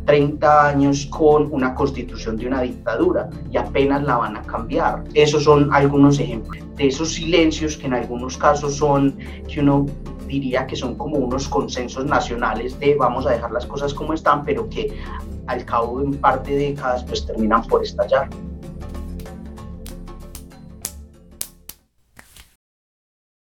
30 0.08 0.68
años 0.68 1.06
con 1.06 1.52
una 1.52 1.74
constitución 1.74 2.38
de 2.38 2.46
una 2.46 2.62
dictadura 2.62 3.28
y 3.52 3.58
apenas 3.58 4.02
la 4.04 4.16
van 4.16 4.38
a 4.38 4.42
cambiar. 4.42 5.04
Esos 5.12 5.44
son 5.44 5.68
algunos 5.72 6.18
ejemplos 6.18 6.64
de 6.76 6.86
esos 6.86 7.12
silencios 7.12 7.76
que 7.76 7.86
en 7.86 7.94
algunos 7.94 8.38
casos 8.38 8.76
son 8.76 9.18
que 9.46 9.60
uno 9.60 9.84
diría 10.28 10.66
que 10.66 10.76
son 10.76 10.94
como 10.94 11.16
unos 11.16 11.48
consensos 11.48 12.04
nacionales 12.04 12.78
de 12.78 12.94
vamos 12.94 13.26
a 13.26 13.30
dejar 13.30 13.50
las 13.50 13.66
cosas 13.66 13.92
como 13.92 14.12
están, 14.12 14.44
pero 14.44 14.68
que 14.68 14.92
al 15.46 15.64
cabo 15.64 15.98
de 15.98 16.06
un 16.06 16.14
par 16.18 16.42
de 16.44 16.54
décadas 16.54 17.02
pues 17.04 17.26
terminan 17.26 17.64
por 17.64 17.82
estallar. 17.82 18.28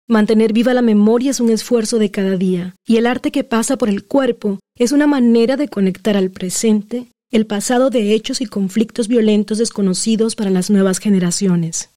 Mantener 0.07 0.53
viva 0.53 0.75
la 0.75 0.83
memoria 0.83 1.31
es 1.31 1.39
un 1.39 1.49
esfuerzo 1.49 1.97
de 1.97 2.11
cada 2.11 2.37
día, 2.37 2.75
y 2.85 2.97
el 2.97 3.07
arte 3.07 3.31
que 3.31 3.43
pasa 3.43 3.75
por 3.75 3.89
el 3.89 4.05
cuerpo 4.05 4.59
es 4.77 4.91
una 4.91 5.07
manera 5.07 5.57
de 5.57 5.67
conectar 5.67 6.15
al 6.15 6.29
presente, 6.29 7.07
el 7.31 7.47
pasado 7.47 7.89
de 7.89 8.13
hechos 8.13 8.39
y 8.39 8.45
conflictos 8.45 9.07
violentos 9.07 9.57
desconocidos 9.57 10.35
para 10.35 10.51
las 10.51 10.69
nuevas 10.69 10.99
generaciones. 10.99 11.94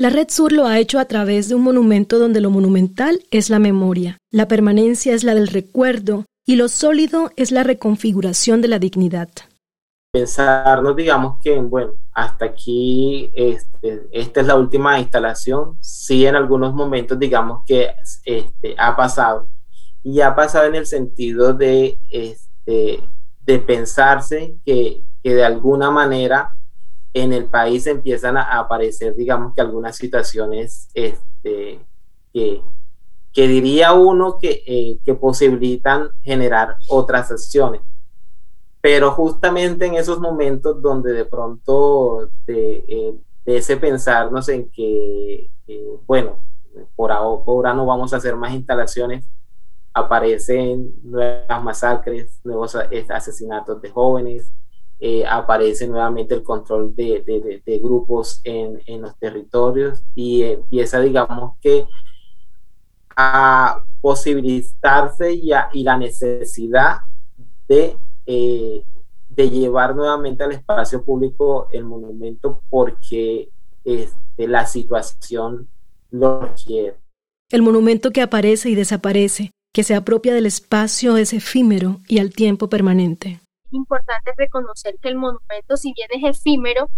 La 0.00 0.08
Red 0.08 0.30
Sur 0.30 0.52
lo 0.52 0.64
ha 0.64 0.78
hecho 0.78 0.98
a 0.98 1.04
través 1.04 1.50
de 1.50 1.54
un 1.54 1.62
monumento 1.62 2.18
donde 2.18 2.40
lo 2.40 2.48
monumental 2.48 3.20
es 3.30 3.50
la 3.50 3.58
memoria, 3.58 4.16
la 4.30 4.48
permanencia 4.48 5.12
es 5.12 5.24
la 5.24 5.34
del 5.34 5.46
recuerdo 5.46 6.24
y 6.46 6.56
lo 6.56 6.68
sólido 6.68 7.30
es 7.36 7.52
la 7.52 7.64
reconfiguración 7.64 8.62
de 8.62 8.68
la 8.68 8.78
dignidad. 8.78 9.28
Pensarnos, 10.10 10.96
digamos 10.96 11.36
que, 11.44 11.58
bueno, 11.58 11.92
hasta 12.14 12.46
aquí 12.46 13.30
este, 13.34 14.08
esta 14.10 14.40
es 14.40 14.46
la 14.46 14.54
última 14.54 14.98
instalación, 14.98 15.76
sí 15.82 16.24
en 16.24 16.34
algunos 16.34 16.72
momentos, 16.72 17.18
digamos 17.18 17.62
que 17.66 17.90
este, 18.24 18.74
ha 18.78 18.96
pasado, 18.96 19.50
y 20.02 20.22
ha 20.22 20.34
pasado 20.34 20.64
en 20.64 20.76
el 20.76 20.86
sentido 20.86 21.52
de, 21.52 22.00
este, 22.08 23.06
de 23.42 23.58
pensarse 23.58 24.56
que, 24.64 25.02
que 25.22 25.34
de 25.34 25.44
alguna 25.44 25.90
manera 25.90 26.54
en 27.12 27.32
el 27.32 27.46
país 27.46 27.86
empiezan 27.86 28.36
a 28.36 28.58
aparecer, 28.58 29.14
digamos 29.16 29.54
que 29.54 29.60
algunas 29.60 29.96
situaciones 29.96 30.88
este, 30.94 31.80
que, 32.32 32.62
que 33.32 33.48
diría 33.48 33.92
uno 33.92 34.38
que, 34.40 34.62
eh, 34.66 34.98
que 35.04 35.14
posibilitan 35.14 36.10
generar 36.22 36.76
otras 36.88 37.30
acciones. 37.30 37.82
Pero 38.80 39.10
justamente 39.12 39.86
en 39.86 39.94
esos 39.94 40.20
momentos 40.20 40.80
donde 40.80 41.12
de 41.12 41.24
pronto 41.24 42.30
de, 42.46 42.84
eh, 42.88 43.14
ese 43.44 43.76
pensarnos 43.76 44.48
en 44.48 44.70
que, 44.70 45.50
bueno, 46.06 46.40
por 46.96 47.12
ahora, 47.12 47.74
no 47.74 47.86
vamos 47.86 48.12
a 48.12 48.16
hacer 48.16 48.36
más 48.36 48.52
instalaciones, 48.52 49.26
aparecen 49.92 50.94
nuevas 51.02 51.62
masacres, 51.62 52.40
nuevos 52.44 52.76
asesinatos 53.08 53.82
de 53.82 53.90
jóvenes, 53.90 54.50
eh, 55.02 55.24
aparece 55.26 55.88
nuevamente 55.88 56.34
el 56.34 56.42
control 56.42 56.94
de, 56.94 57.62
de, 57.64 57.78
grupos 57.78 58.42
en, 58.44 58.82
en, 58.84 59.00
los 59.00 59.16
territorios 59.16 60.02
y 60.14 60.42
empieza, 60.42 61.00
digamos 61.00 61.56
que, 61.62 61.86
a 63.16 63.82
posibilitarse 64.02 65.32
y, 65.32 65.52
y 65.72 65.84
la 65.84 65.96
necesidad 65.96 66.98
de, 67.66 67.96
eh, 68.26 68.84
de 69.30 69.50
llevar 69.50 69.96
nuevamente 69.96 70.44
al 70.44 70.52
espacio 70.52 71.02
público 71.02 71.68
el 71.72 71.84
monumento 71.84 72.60
porque 72.68 73.48
este, 73.84 74.48
la 74.48 74.66
situación 74.66 75.66
lo 76.10 76.40
requiere. 76.40 76.98
El 77.50 77.62
monumento 77.62 78.10
que 78.10 78.20
aparece 78.20 78.68
y 78.68 78.74
desaparece, 78.74 79.50
que 79.72 79.82
se 79.82 79.94
apropia 79.94 80.34
del 80.34 80.44
espacio 80.44 81.16
es 81.16 81.32
efímero 81.32 82.00
y 82.06 82.18
al 82.18 82.32
tiempo 82.32 82.68
permanente 82.68 83.40
importante 83.72 84.32
reconocer 84.36 84.96
que 85.00 85.08
el 85.08 85.16
monumento, 85.16 85.76
si 85.76 85.92
bien 85.92 86.08
es 86.12 86.38
efímero, 86.38 86.88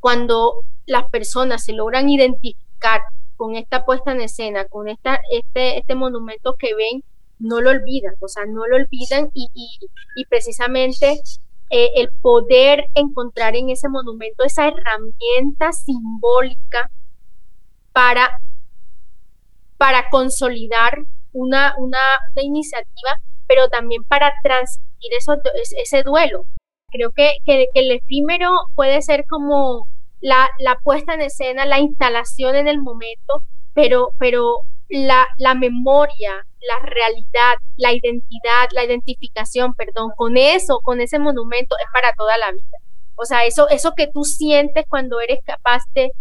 cuando 0.00 0.64
las 0.86 1.08
personas 1.10 1.64
se 1.64 1.72
logran 1.72 2.08
identificar 2.08 3.02
con 3.36 3.56
esta 3.56 3.84
puesta 3.84 4.12
en 4.12 4.20
escena, 4.20 4.66
con 4.66 4.88
esta, 4.88 5.20
este, 5.30 5.78
este 5.78 5.94
monumento 5.94 6.54
que 6.58 6.74
ven, 6.74 7.04
no 7.38 7.60
lo 7.60 7.70
olvidan, 7.70 8.14
o 8.20 8.28
sea, 8.28 8.44
no 8.46 8.66
lo 8.66 8.76
olvidan 8.76 9.30
y, 9.34 9.48
y, 9.54 10.24
precisamente 10.26 11.20
eh, 11.70 11.90
el 11.96 12.10
poder 12.20 12.86
encontrar 12.94 13.56
en 13.56 13.70
ese 13.70 13.88
monumento 13.88 14.44
esa 14.44 14.68
herramienta 14.68 15.72
simbólica 15.72 16.88
para, 17.92 18.38
para 19.76 20.08
consolidar 20.10 21.04
una, 21.32 21.74
una, 21.78 21.98
una 22.34 22.42
iniciativa, 22.42 23.20
pero 23.48 23.68
también 23.68 24.04
para 24.04 24.32
transmitir 24.42 24.91
eso, 25.10 25.36
ese 25.76 26.02
duelo. 26.02 26.44
Creo 26.90 27.10
que, 27.10 27.36
que, 27.44 27.68
el 27.74 27.90
efímero 27.90 28.50
puede 28.74 29.00
ser 29.02 29.24
como 29.26 29.88
la, 30.20 30.50
la, 30.58 30.78
puesta 30.82 31.14
en 31.14 31.22
escena, 31.22 31.64
la 31.64 31.80
instalación 31.80 32.54
en 32.54 32.68
el 32.68 32.80
momento, 32.80 33.42
pero, 33.74 34.10
pero 34.18 34.60
la, 34.88 35.26
la, 35.38 35.54
memoria, 35.54 36.46
la 36.60 36.86
realidad, 36.86 37.54
la 37.76 37.92
identidad, 37.92 38.68
la 38.72 38.84
identificación, 38.84 39.74
perdón, 39.74 40.10
con 40.16 40.36
eso, 40.36 40.80
con 40.82 41.00
ese 41.00 41.18
monumento 41.18 41.76
es 41.78 41.86
para 41.92 42.12
toda 42.12 42.36
la 42.36 42.52
vida. 42.52 42.78
O 43.16 43.24
sea, 43.24 43.44
eso, 43.46 43.68
eso 43.68 43.92
que 43.96 44.08
tú 44.08 44.24
sientes 44.24 44.84
cuando 44.88 45.20
eres 45.20 45.38
capaz 45.44 45.82
de 45.94 46.12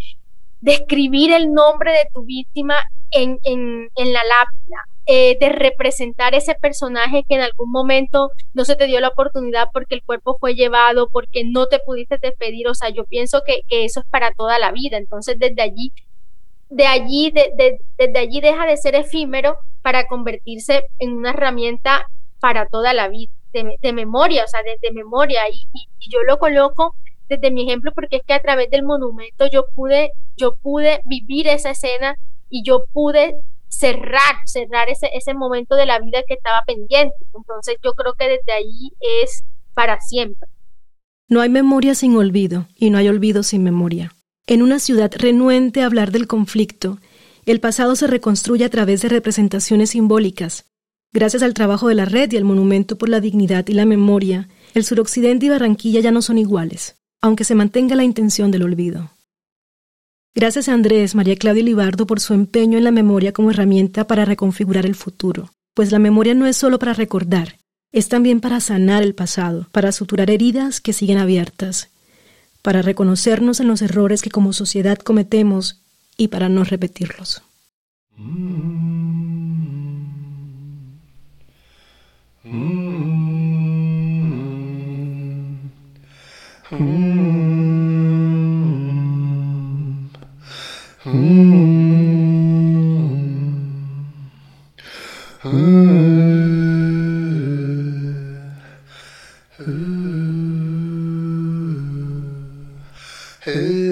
describir 0.61 1.33
el 1.33 1.51
nombre 1.53 1.91
de 1.91 2.07
tu 2.13 2.23
víctima 2.23 2.75
en, 3.11 3.39
en, 3.43 3.89
la 4.13 4.23
lápida, 4.23 4.85
eh, 5.05 5.37
de 5.39 5.49
representar 5.49 6.33
ese 6.33 6.55
personaje 6.55 7.25
que 7.27 7.35
en 7.35 7.41
algún 7.41 7.71
momento 7.71 8.31
no 8.53 8.63
se 8.63 8.75
te 8.75 8.85
dio 8.85 8.99
la 8.99 9.09
oportunidad 9.09 9.67
porque 9.73 9.95
el 9.95 10.03
cuerpo 10.03 10.37
fue 10.39 10.55
llevado, 10.55 11.09
porque 11.11 11.43
no 11.43 11.67
te 11.67 11.79
pudiste 11.79 12.17
despedir. 12.21 12.67
O 12.67 12.75
sea, 12.75 12.89
yo 12.89 13.03
pienso 13.05 13.41
que, 13.45 13.63
eso 13.69 13.99
es 13.99 14.05
para 14.09 14.31
toda 14.31 14.59
la 14.59 14.71
vida. 14.71 14.97
Entonces, 14.97 15.37
desde 15.37 15.61
allí, 15.61 15.91
de 16.69 16.85
allí, 16.85 17.33
desde 17.97 18.19
allí 18.19 18.39
deja 18.39 18.65
de 18.65 18.77
ser 18.77 18.95
efímero 18.95 19.57
para 19.81 20.07
convertirse 20.07 20.83
en 20.99 21.13
una 21.13 21.31
herramienta 21.31 22.05
para 22.39 22.67
toda 22.67 22.93
la 22.93 23.09
vida, 23.09 23.31
de, 23.51 23.93
memoria, 23.93 24.45
o 24.45 24.47
sea, 24.47 24.61
de, 24.63 24.91
memoria. 24.91 25.49
Y, 25.49 25.67
y, 25.73 26.09
yo 26.09 26.23
lo 26.23 26.37
coloco 26.37 26.95
desde 27.31 27.51
mi 27.51 27.63
ejemplo 27.63 27.91
porque 27.95 28.17
es 28.17 28.23
que 28.27 28.33
a 28.33 28.41
través 28.41 28.69
del 28.69 28.83
monumento 28.83 29.45
yo 29.51 29.65
pude, 29.73 30.11
yo 30.35 30.55
pude 30.61 30.99
vivir 31.05 31.47
esa 31.47 31.71
escena 31.71 32.15
y 32.49 32.63
yo 32.63 32.83
pude 32.91 33.35
cerrar, 33.69 34.35
cerrar 34.45 34.89
ese, 34.89 35.09
ese 35.13 35.33
momento 35.33 35.75
de 35.75 35.85
la 35.85 35.99
vida 35.99 36.23
que 36.27 36.33
estaba 36.33 36.61
pendiente. 36.67 37.15
Entonces 37.33 37.77
yo 37.83 37.93
creo 37.93 38.13
que 38.13 38.27
desde 38.27 38.51
ahí 38.51 38.91
es 39.23 39.43
para 39.73 39.99
siempre. 40.01 40.49
No 41.29 41.39
hay 41.39 41.49
memoria 41.49 41.95
sin 41.95 42.17
olvido 42.17 42.67
y 42.75 42.89
no 42.89 42.97
hay 42.97 43.07
olvido 43.07 43.43
sin 43.43 43.63
memoria. 43.63 44.11
En 44.45 44.61
una 44.61 44.79
ciudad 44.79 45.11
renuente 45.15 45.81
a 45.81 45.85
hablar 45.85 46.11
del 46.11 46.27
conflicto, 46.27 46.99
el 47.45 47.61
pasado 47.61 47.95
se 47.95 48.07
reconstruye 48.07 48.65
a 48.65 48.69
través 48.69 49.01
de 49.01 49.09
representaciones 49.09 49.91
simbólicas. 49.91 50.65
Gracias 51.13 51.43
al 51.43 51.53
trabajo 51.53 51.87
de 51.87 51.95
la 51.95 52.05
red 52.05 52.31
y 52.31 52.37
al 52.37 52.43
Monumento 52.43 52.97
por 52.97 53.09
la 53.09 53.19
Dignidad 53.19 53.65
y 53.67 53.73
la 53.73 53.85
Memoria, 53.85 54.49
el 54.73 54.83
suroccidente 54.83 55.45
y 55.45 55.49
Barranquilla 55.49 56.01
ya 56.01 56.11
no 56.11 56.21
son 56.21 56.37
iguales, 56.37 57.00
aunque 57.21 57.43
se 57.43 57.55
mantenga 57.55 57.95
la 57.95 58.03
intención 58.03 58.51
del 58.51 58.63
olvido. 58.63 59.11
Gracias 60.33 60.69
a 60.69 60.73
Andrés, 60.73 61.13
María 61.13 61.35
Claudia 61.35 61.63
Libardo 61.63 62.07
por 62.07 62.19
su 62.19 62.33
empeño 62.33 62.77
en 62.77 62.83
la 62.83 62.91
memoria 62.91 63.33
como 63.33 63.51
herramienta 63.51 64.07
para 64.07 64.25
reconfigurar 64.25 64.85
el 64.85 64.95
futuro, 64.95 65.51
pues 65.73 65.91
la 65.91 65.99
memoria 65.99 66.33
no 66.33 66.47
es 66.47 66.57
solo 66.57 66.79
para 66.79 66.93
recordar, 66.93 67.57
es 67.91 68.07
también 68.07 68.39
para 68.39 68.61
sanar 68.61 69.03
el 69.03 69.13
pasado, 69.13 69.67
para 69.71 69.91
suturar 69.91 70.29
heridas 70.29 70.79
que 70.79 70.93
siguen 70.93 71.17
abiertas, 71.17 71.89
para 72.61 72.81
reconocernos 72.81 73.59
en 73.59 73.67
los 73.67 73.81
errores 73.81 74.21
que 74.21 74.29
como 74.29 74.53
sociedad 74.53 74.97
cometemos 74.97 75.81
y 76.17 76.29
para 76.29 76.47
no 76.47 76.63
repetirlos. 76.63 77.43
Mm. 86.71 87.01
Hey. 103.43 103.90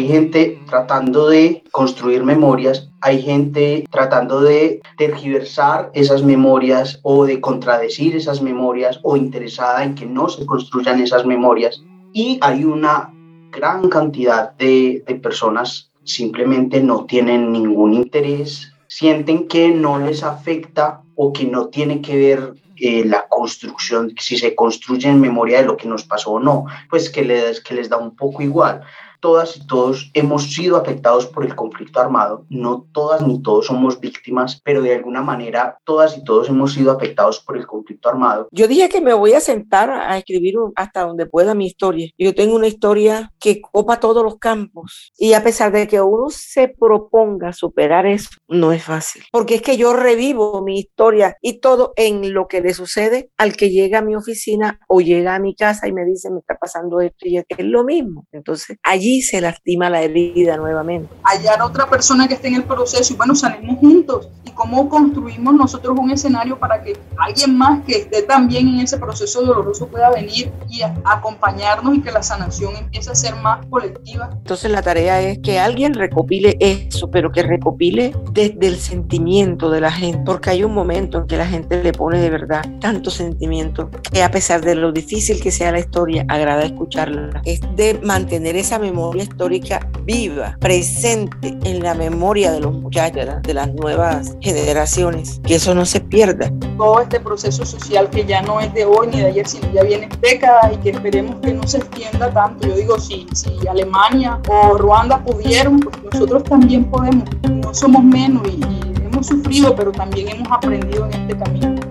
Hay 0.00 0.08
gente 0.08 0.58
tratando 0.66 1.28
de 1.28 1.62
construir 1.72 2.24
memorias, 2.24 2.88
hay 3.02 3.20
gente 3.20 3.84
tratando 3.90 4.40
de 4.40 4.80
tergiversar 4.96 5.90
esas 5.92 6.22
memorias 6.22 7.00
o 7.02 7.26
de 7.26 7.38
contradecir 7.38 8.16
esas 8.16 8.40
memorias 8.40 8.98
o 9.02 9.18
interesada 9.18 9.84
en 9.84 9.94
que 9.94 10.06
no 10.06 10.30
se 10.30 10.46
construyan 10.46 11.02
esas 11.02 11.26
memorias. 11.26 11.82
Y 12.14 12.38
hay 12.40 12.64
una 12.64 13.12
gran 13.52 13.90
cantidad 13.90 14.56
de, 14.56 15.04
de 15.06 15.14
personas 15.16 15.90
simplemente 16.04 16.80
no 16.80 17.04
tienen 17.04 17.52
ningún 17.52 17.92
interés, 17.92 18.72
sienten 18.86 19.48
que 19.48 19.68
no 19.68 19.98
les 19.98 20.22
afecta 20.22 21.02
o 21.14 21.30
que 21.34 21.44
no 21.44 21.66
tiene 21.66 22.00
que 22.00 22.16
ver 22.16 22.54
eh, 22.76 23.04
la 23.04 23.28
construcción, 23.28 24.14
si 24.18 24.38
se 24.38 24.54
construye 24.54 25.10
en 25.10 25.20
memoria 25.20 25.58
de 25.58 25.66
lo 25.66 25.76
que 25.76 25.86
nos 25.86 26.04
pasó 26.04 26.30
o 26.30 26.40
no, 26.40 26.64
pues 26.88 27.10
que 27.10 27.22
les, 27.22 27.60
que 27.60 27.74
les 27.74 27.90
da 27.90 27.98
un 27.98 28.16
poco 28.16 28.40
igual 28.40 28.80
todas 29.20 29.56
y 29.56 29.66
todos 29.66 30.10
hemos 30.14 30.52
sido 30.52 30.76
afectados 30.76 31.26
por 31.26 31.44
el 31.44 31.54
conflicto 31.54 32.00
armado. 32.00 32.46
No 32.48 32.86
todas 32.92 33.26
ni 33.26 33.42
todos 33.42 33.66
somos 33.66 34.00
víctimas, 34.00 34.60
pero 34.64 34.82
de 34.82 34.94
alguna 34.94 35.22
manera 35.22 35.78
todas 35.84 36.16
y 36.16 36.24
todos 36.24 36.48
hemos 36.48 36.72
sido 36.72 36.90
afectados 36.90 37.40
por 37.40 37.56
el 37.56 37.66
conflicto 37.66 38.08
armado. 38.08 38.48
Yo 38.50 38.66
dije 38.66 38.88
que 38.88 39.00
me 39.00 39.14
voy 39.14 39.32
a 39.34 39.40
sentar 39.40 39.90
a 39.90 40.18
escribir 40.18 40.54
hasta 40.76 41.04
donde 41.06 41.26
pueda 41.26 41.54
mi 41.54 41.66
historia. 41.66 42.10
Yo 42.18 42.34
tengo 42.34 42.56
una 42.56 42.66
historia 42.66 43.32
que 43.38 43.60
copa 43.60 44.00
todos 44.00 44.22
los 44.24 44.38
campos 44.38 45.12
y 45.16 45.32
a 45.34 45.42
pesar 45.42 45.72
de 45.72 45.86
que 45.86 46.00
uno 46.00 46.30
se 46.30 46.68
proponga 46.68 47.52
superar 47.52 48.06
eso, 48.06 48.30
no 48.48 48.72
es 48.72 48.82
fácil. 48.82 49.22
Porque 49.30 49.56
es 49.56 49.62
que 49.62 49.76
yo 49.76 49.92
revivo 49.92 50.62
mi 50.62 50.78
historia 50.78 51.36
y 51.40 51.60
todo 51.60 51.92
en 51.96 52.32
lo 52.32 52.48
que 52.48 52.60
le 52.60 52.74
sucede 52.74 53.30
al 53.36 53.56
que 53.56 53.70
llega 53.70 53.98
a 53.98 54.02
mi 54.02 54.16
oficina 54.16 54.80
o 54.88 55.00
llega 55.00 55.34
a 55.34 55.38
mi 55.38 55.54
casa 55.54 55.88
y 55.88 55.92
me 55.92 56.04
dice, 56.04 56.30
me 56.30 56.40
está 56.40 56.56
pasando 56.56 57.00
esto 57.00 57.26
y 57.26 57.38
es 57.38 57.44
lo 57.58 57.84
mismo. 57.84 58.26
Entonces, 58.32 58.76
allí 59.10 59.22
se 59.22 59.40
lastima 59.40 59.90
la 59.90 60.02
herida 60.02 60.56
nuevamente. 60.56 61.08
Hallar 61.22 61.62
otra 61.62 61.88
persona 61.88 62.28
que 62.28 62.34
esté 62.34 62.48
en 62.48 62.54
el 62.56 62.64
proceso 62.64 63.12
y 63.12 63.16
bueno, 63.16 63.34
salimos 63.34 63.78
juntos. 63.78 64.28
¿Y 64.44 64.50
cómo 64.52 64.88
construimos 64.88 65.54
nosotros 65.54 65.96
un 65.98 66.10
escenario 66.10 66.58
para 66.58 66.82
que 66.82 66.96
alguien 67.18 67.56
más 67.56 67.84
que 67.84 67.98
esté 67.98 68.22
también 68.22 68.68
en 68.68 68.80
ese 68.80 68.98
proceso 68.98 69.42
doloroso 69.42 69.86
pueda 69.88 70.10
venir 70.10 70.50
y 70.68 70.80
acompañarnos 71.04 71.94
y 71.96 72.00
que 72.00 72.10
la 72.10 72.22
sanación 72.22 72.76
empiece 72.76 73.10
a 73.10 73.14
ser 73.14 73.36
más 73.36 73.64
colectiva? 73.66 74.30
Entonces 74.32 74.70
la 74.70 74.82
tarea 74.82 75.20
es 75.20 75.38
que 75.40 75.58
alguien 75.58 75.94
recopile 75.94 76.56
eso, 76.60 77.10
pero 77.10 77.30
que 77.32 77.42
recopile 77.42 78.14
desde 78.32 78.66
el 78.66 78.76
sentimiento 78.76 79.70
de 79.70 79.80
la 79.80 79.92
gente, 79.92 80.22
porque 80.24 80.50
hay 80.50 80.64
un 80.64 80.74
momento 80.74 81.18
en 81.18 81.26
que 81.26 81.36
la 81.36 81.46
gente 81.46 81.82
le 81.82 81.92
pone 81.92 82.20
de 82.20 82.30
verdad 82.30 82.62
tanto 82.80 83.10
sentimiento 83.10 83.90
que 84.12 84.22
a 84.22 84.30
pesar 84.30 84.62
de 84.62 84.74
lo 84.74 84.92
difícil 84.92 85.40
que 85.42 85.50
sea 85.50 85.72
la 85.72 85.80
historia, 85.80 86.24
agrada 86.28 86.64
escucharla. 86.64 87.42
Es 87.44 87.60
de 87.76 88.00
mantener 88.02 88.56
esa 88.56 88.78
memoria 88.78 88.99
memoria 89.00 89.22
histórica 89.22 89.88
viva, 90.04 90.56
presente 90.60 91.56
en 91.64 91.82
la 91.82 91.94
memoria 91.94 92.52
de 92.52 92.60
los 92.60 92.72
muchachos, 92.72 93.26
de 93.42 93.54
las 93.54 93.72
nuevas 93.74 94.36
generaciones, 94.40 95.40
que 95.46 95.54
eso 95.54 95.74
no 95.74 95.86
se 95.86 96.00
pierda. 96.00 96.52
Todo 96.76 97.00
este 97.00 97.18
proceso 97.18 97.64
social 97.64 98.10
que 98.10 98.24
ya 98.24 98.42
no 98.42 98.60
es 98.60 98.72
de 98.74 98.84
hoy 98.84 99.08
ni 99.08 99.20
de 99.20 99.26
ayer, 99.26 99.48
sino 99.48 99.72
ya 99.72 99.82
viene 99.82 100.08
décadas 100.20 100.72
y 100.74 100.76
que 100.78 100.90
esperemos 100.90 101.36
que 101.40 101.54
no 101.54 101.66
se 101.66 101.78
extienda 101.78 102.30
tanto. 102.30 102.68
Yo 102.68 102.76
digo, 102.76 102.98
si, 102.98 103.26
si 103.32 103.66
Alemania 103.66 104.38
o 104.48 104.76
Ruanda 104.76 105.22
pudieron, 105.24 105.80
pues 105.80 105.96
nosotros 106.12 106.44
también 106.44 106.84
podemos. 106.84 107.24
No 107.48 107.72
somos 107.72 108.04
menos 108.04 108.42
y, 108.48 108.60
y 108.60 109.06
hemos 109.06 109.26
sufrido, 109.26 109.74
pero 109.74 109.92
también 109.92 110.28
hemos 110.28 110.50
aprendido 110.52 111.06
en 111.06 111.14
este 111.22 111.38
camino. 111.38 111.89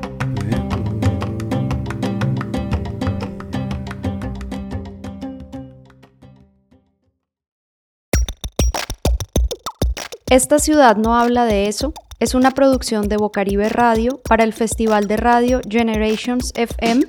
Esta 10.30 10.60
ciudad 10.60 10.96
no 10.96 11.18
habla 11.18 11.46
de 11.46 11.68
eso 11.68 11.92
es 12.20 12.36
una 12.36 12.52
producción 12.52 13.10
de 13.10 13.18
Bocaribe 13.18 13.68
Radio 13.68 14.22
para 14.22 14.44
el 14.44 14.54
Festival 14.54 15.08
de 15.08 15.18
Radio 15.18 15.60
Generations 15.68 16.52
FM 16.54 17.04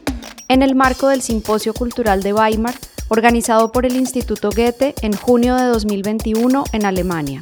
en 0.49 0.63
el 0.63 0.75
marco 0.75 1.09
del 1.09 1.21
Simposio 1.21 1.75
Cultural 1.75 2.23
de 2.23 2.33
Weimar, 2.33 2.75
organizado 3.09 3.73
por 3.73 3.85
el 3.85 3.97
Instituto 3.97 4.49
Goethe 4.49 4.95
en 5.03 5.13
junio 5.13 5.57
de 5.57 5.65
2021 5.65 6.65
en 6.73 6.87
Alemania. 6.87 7.41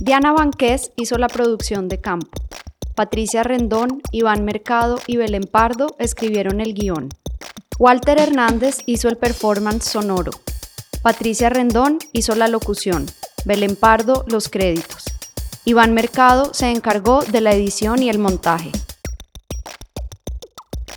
Diana 0.00 0.32
Banqués 0.32 0.90
hizo 0.96 1.18
la 1.18 1.28
producción 1.28 1.88
de 1.88 2.00
campo. 2.00 2.32
Patricia 2.96 3.44
Rendón, 3.44 4.02
Iván 4.10 4.44
Mercado 4.44 4.98
y 5.06 5.18
Belén 5.18 5.44
Pardo 5.44 5.94
escribieron 6.00 6.60
el 6.60 6.74
guion. 6.74 7.10
Walter 7.78 8.18
Hernández 8.18 8.78
hizo 8.86 9.08
el 9.08 9.18
performance 9.18 9.84
sonoro. 9.84 10.32
Patricia 11.02 11.48
Rendón 11.48 11.98
hizo 12.12 12.36
la 12.36 12.46
locución, 12.46 13.06
Belén 13.44 13.74
Pardo 13.74 14.24
los 14.28 14.48
créditos. 14.48 15.04
Iván 15.64 15.94
Mercado 15.94 16.54
se 16.54 16.70
encargó 16.70 17.22
de 17.24 17.40
la 17.40 17.52
edición 17.52 18.00
y 18.00 18.08
el 18.08 18.20
montaje. 18.20 18.70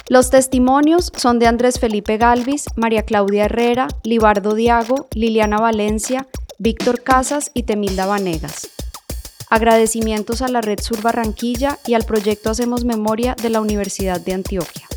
Los 0.07 0.29
testimonios 0.29 1.11
son 1.15 1.39
de 1.39 1.47
Andrés 1.47 1.79
Felipe 1.79 2.17
Galvis, 2.17 2.65
María 2.75 3.01
Claudia 3.01 3.45
Herrera, 3.45 3.87
Libardo 4.03 4.53
Diago, 4.53 5.07
Liliana 5.15 5.57
Valencia, 5.57 6.27
Víctor 6.59 7.01
Casas 7.01 7.49
y 7.55 7.63
Temilda 7.63 8.05
Vanegas. 8.05 8.69
Agradecimientos 9.49 10.43
a 10.43 10.47
la 10.49 10.61
Red 10.61 10.81
Sur 10.81 11.01
Barranquilla 11.01 11.79
y 11.87 11.95
al 11.95 12.05
proyecto 12.05 12.51
Hacemos 12.51 12.85
Memoria 12.85 13.35
de 13.41 13.49
la 13.49 13.59
Universidad 13.59 14.21
de 14.21 14.33
Antioquia. 14.33 14.87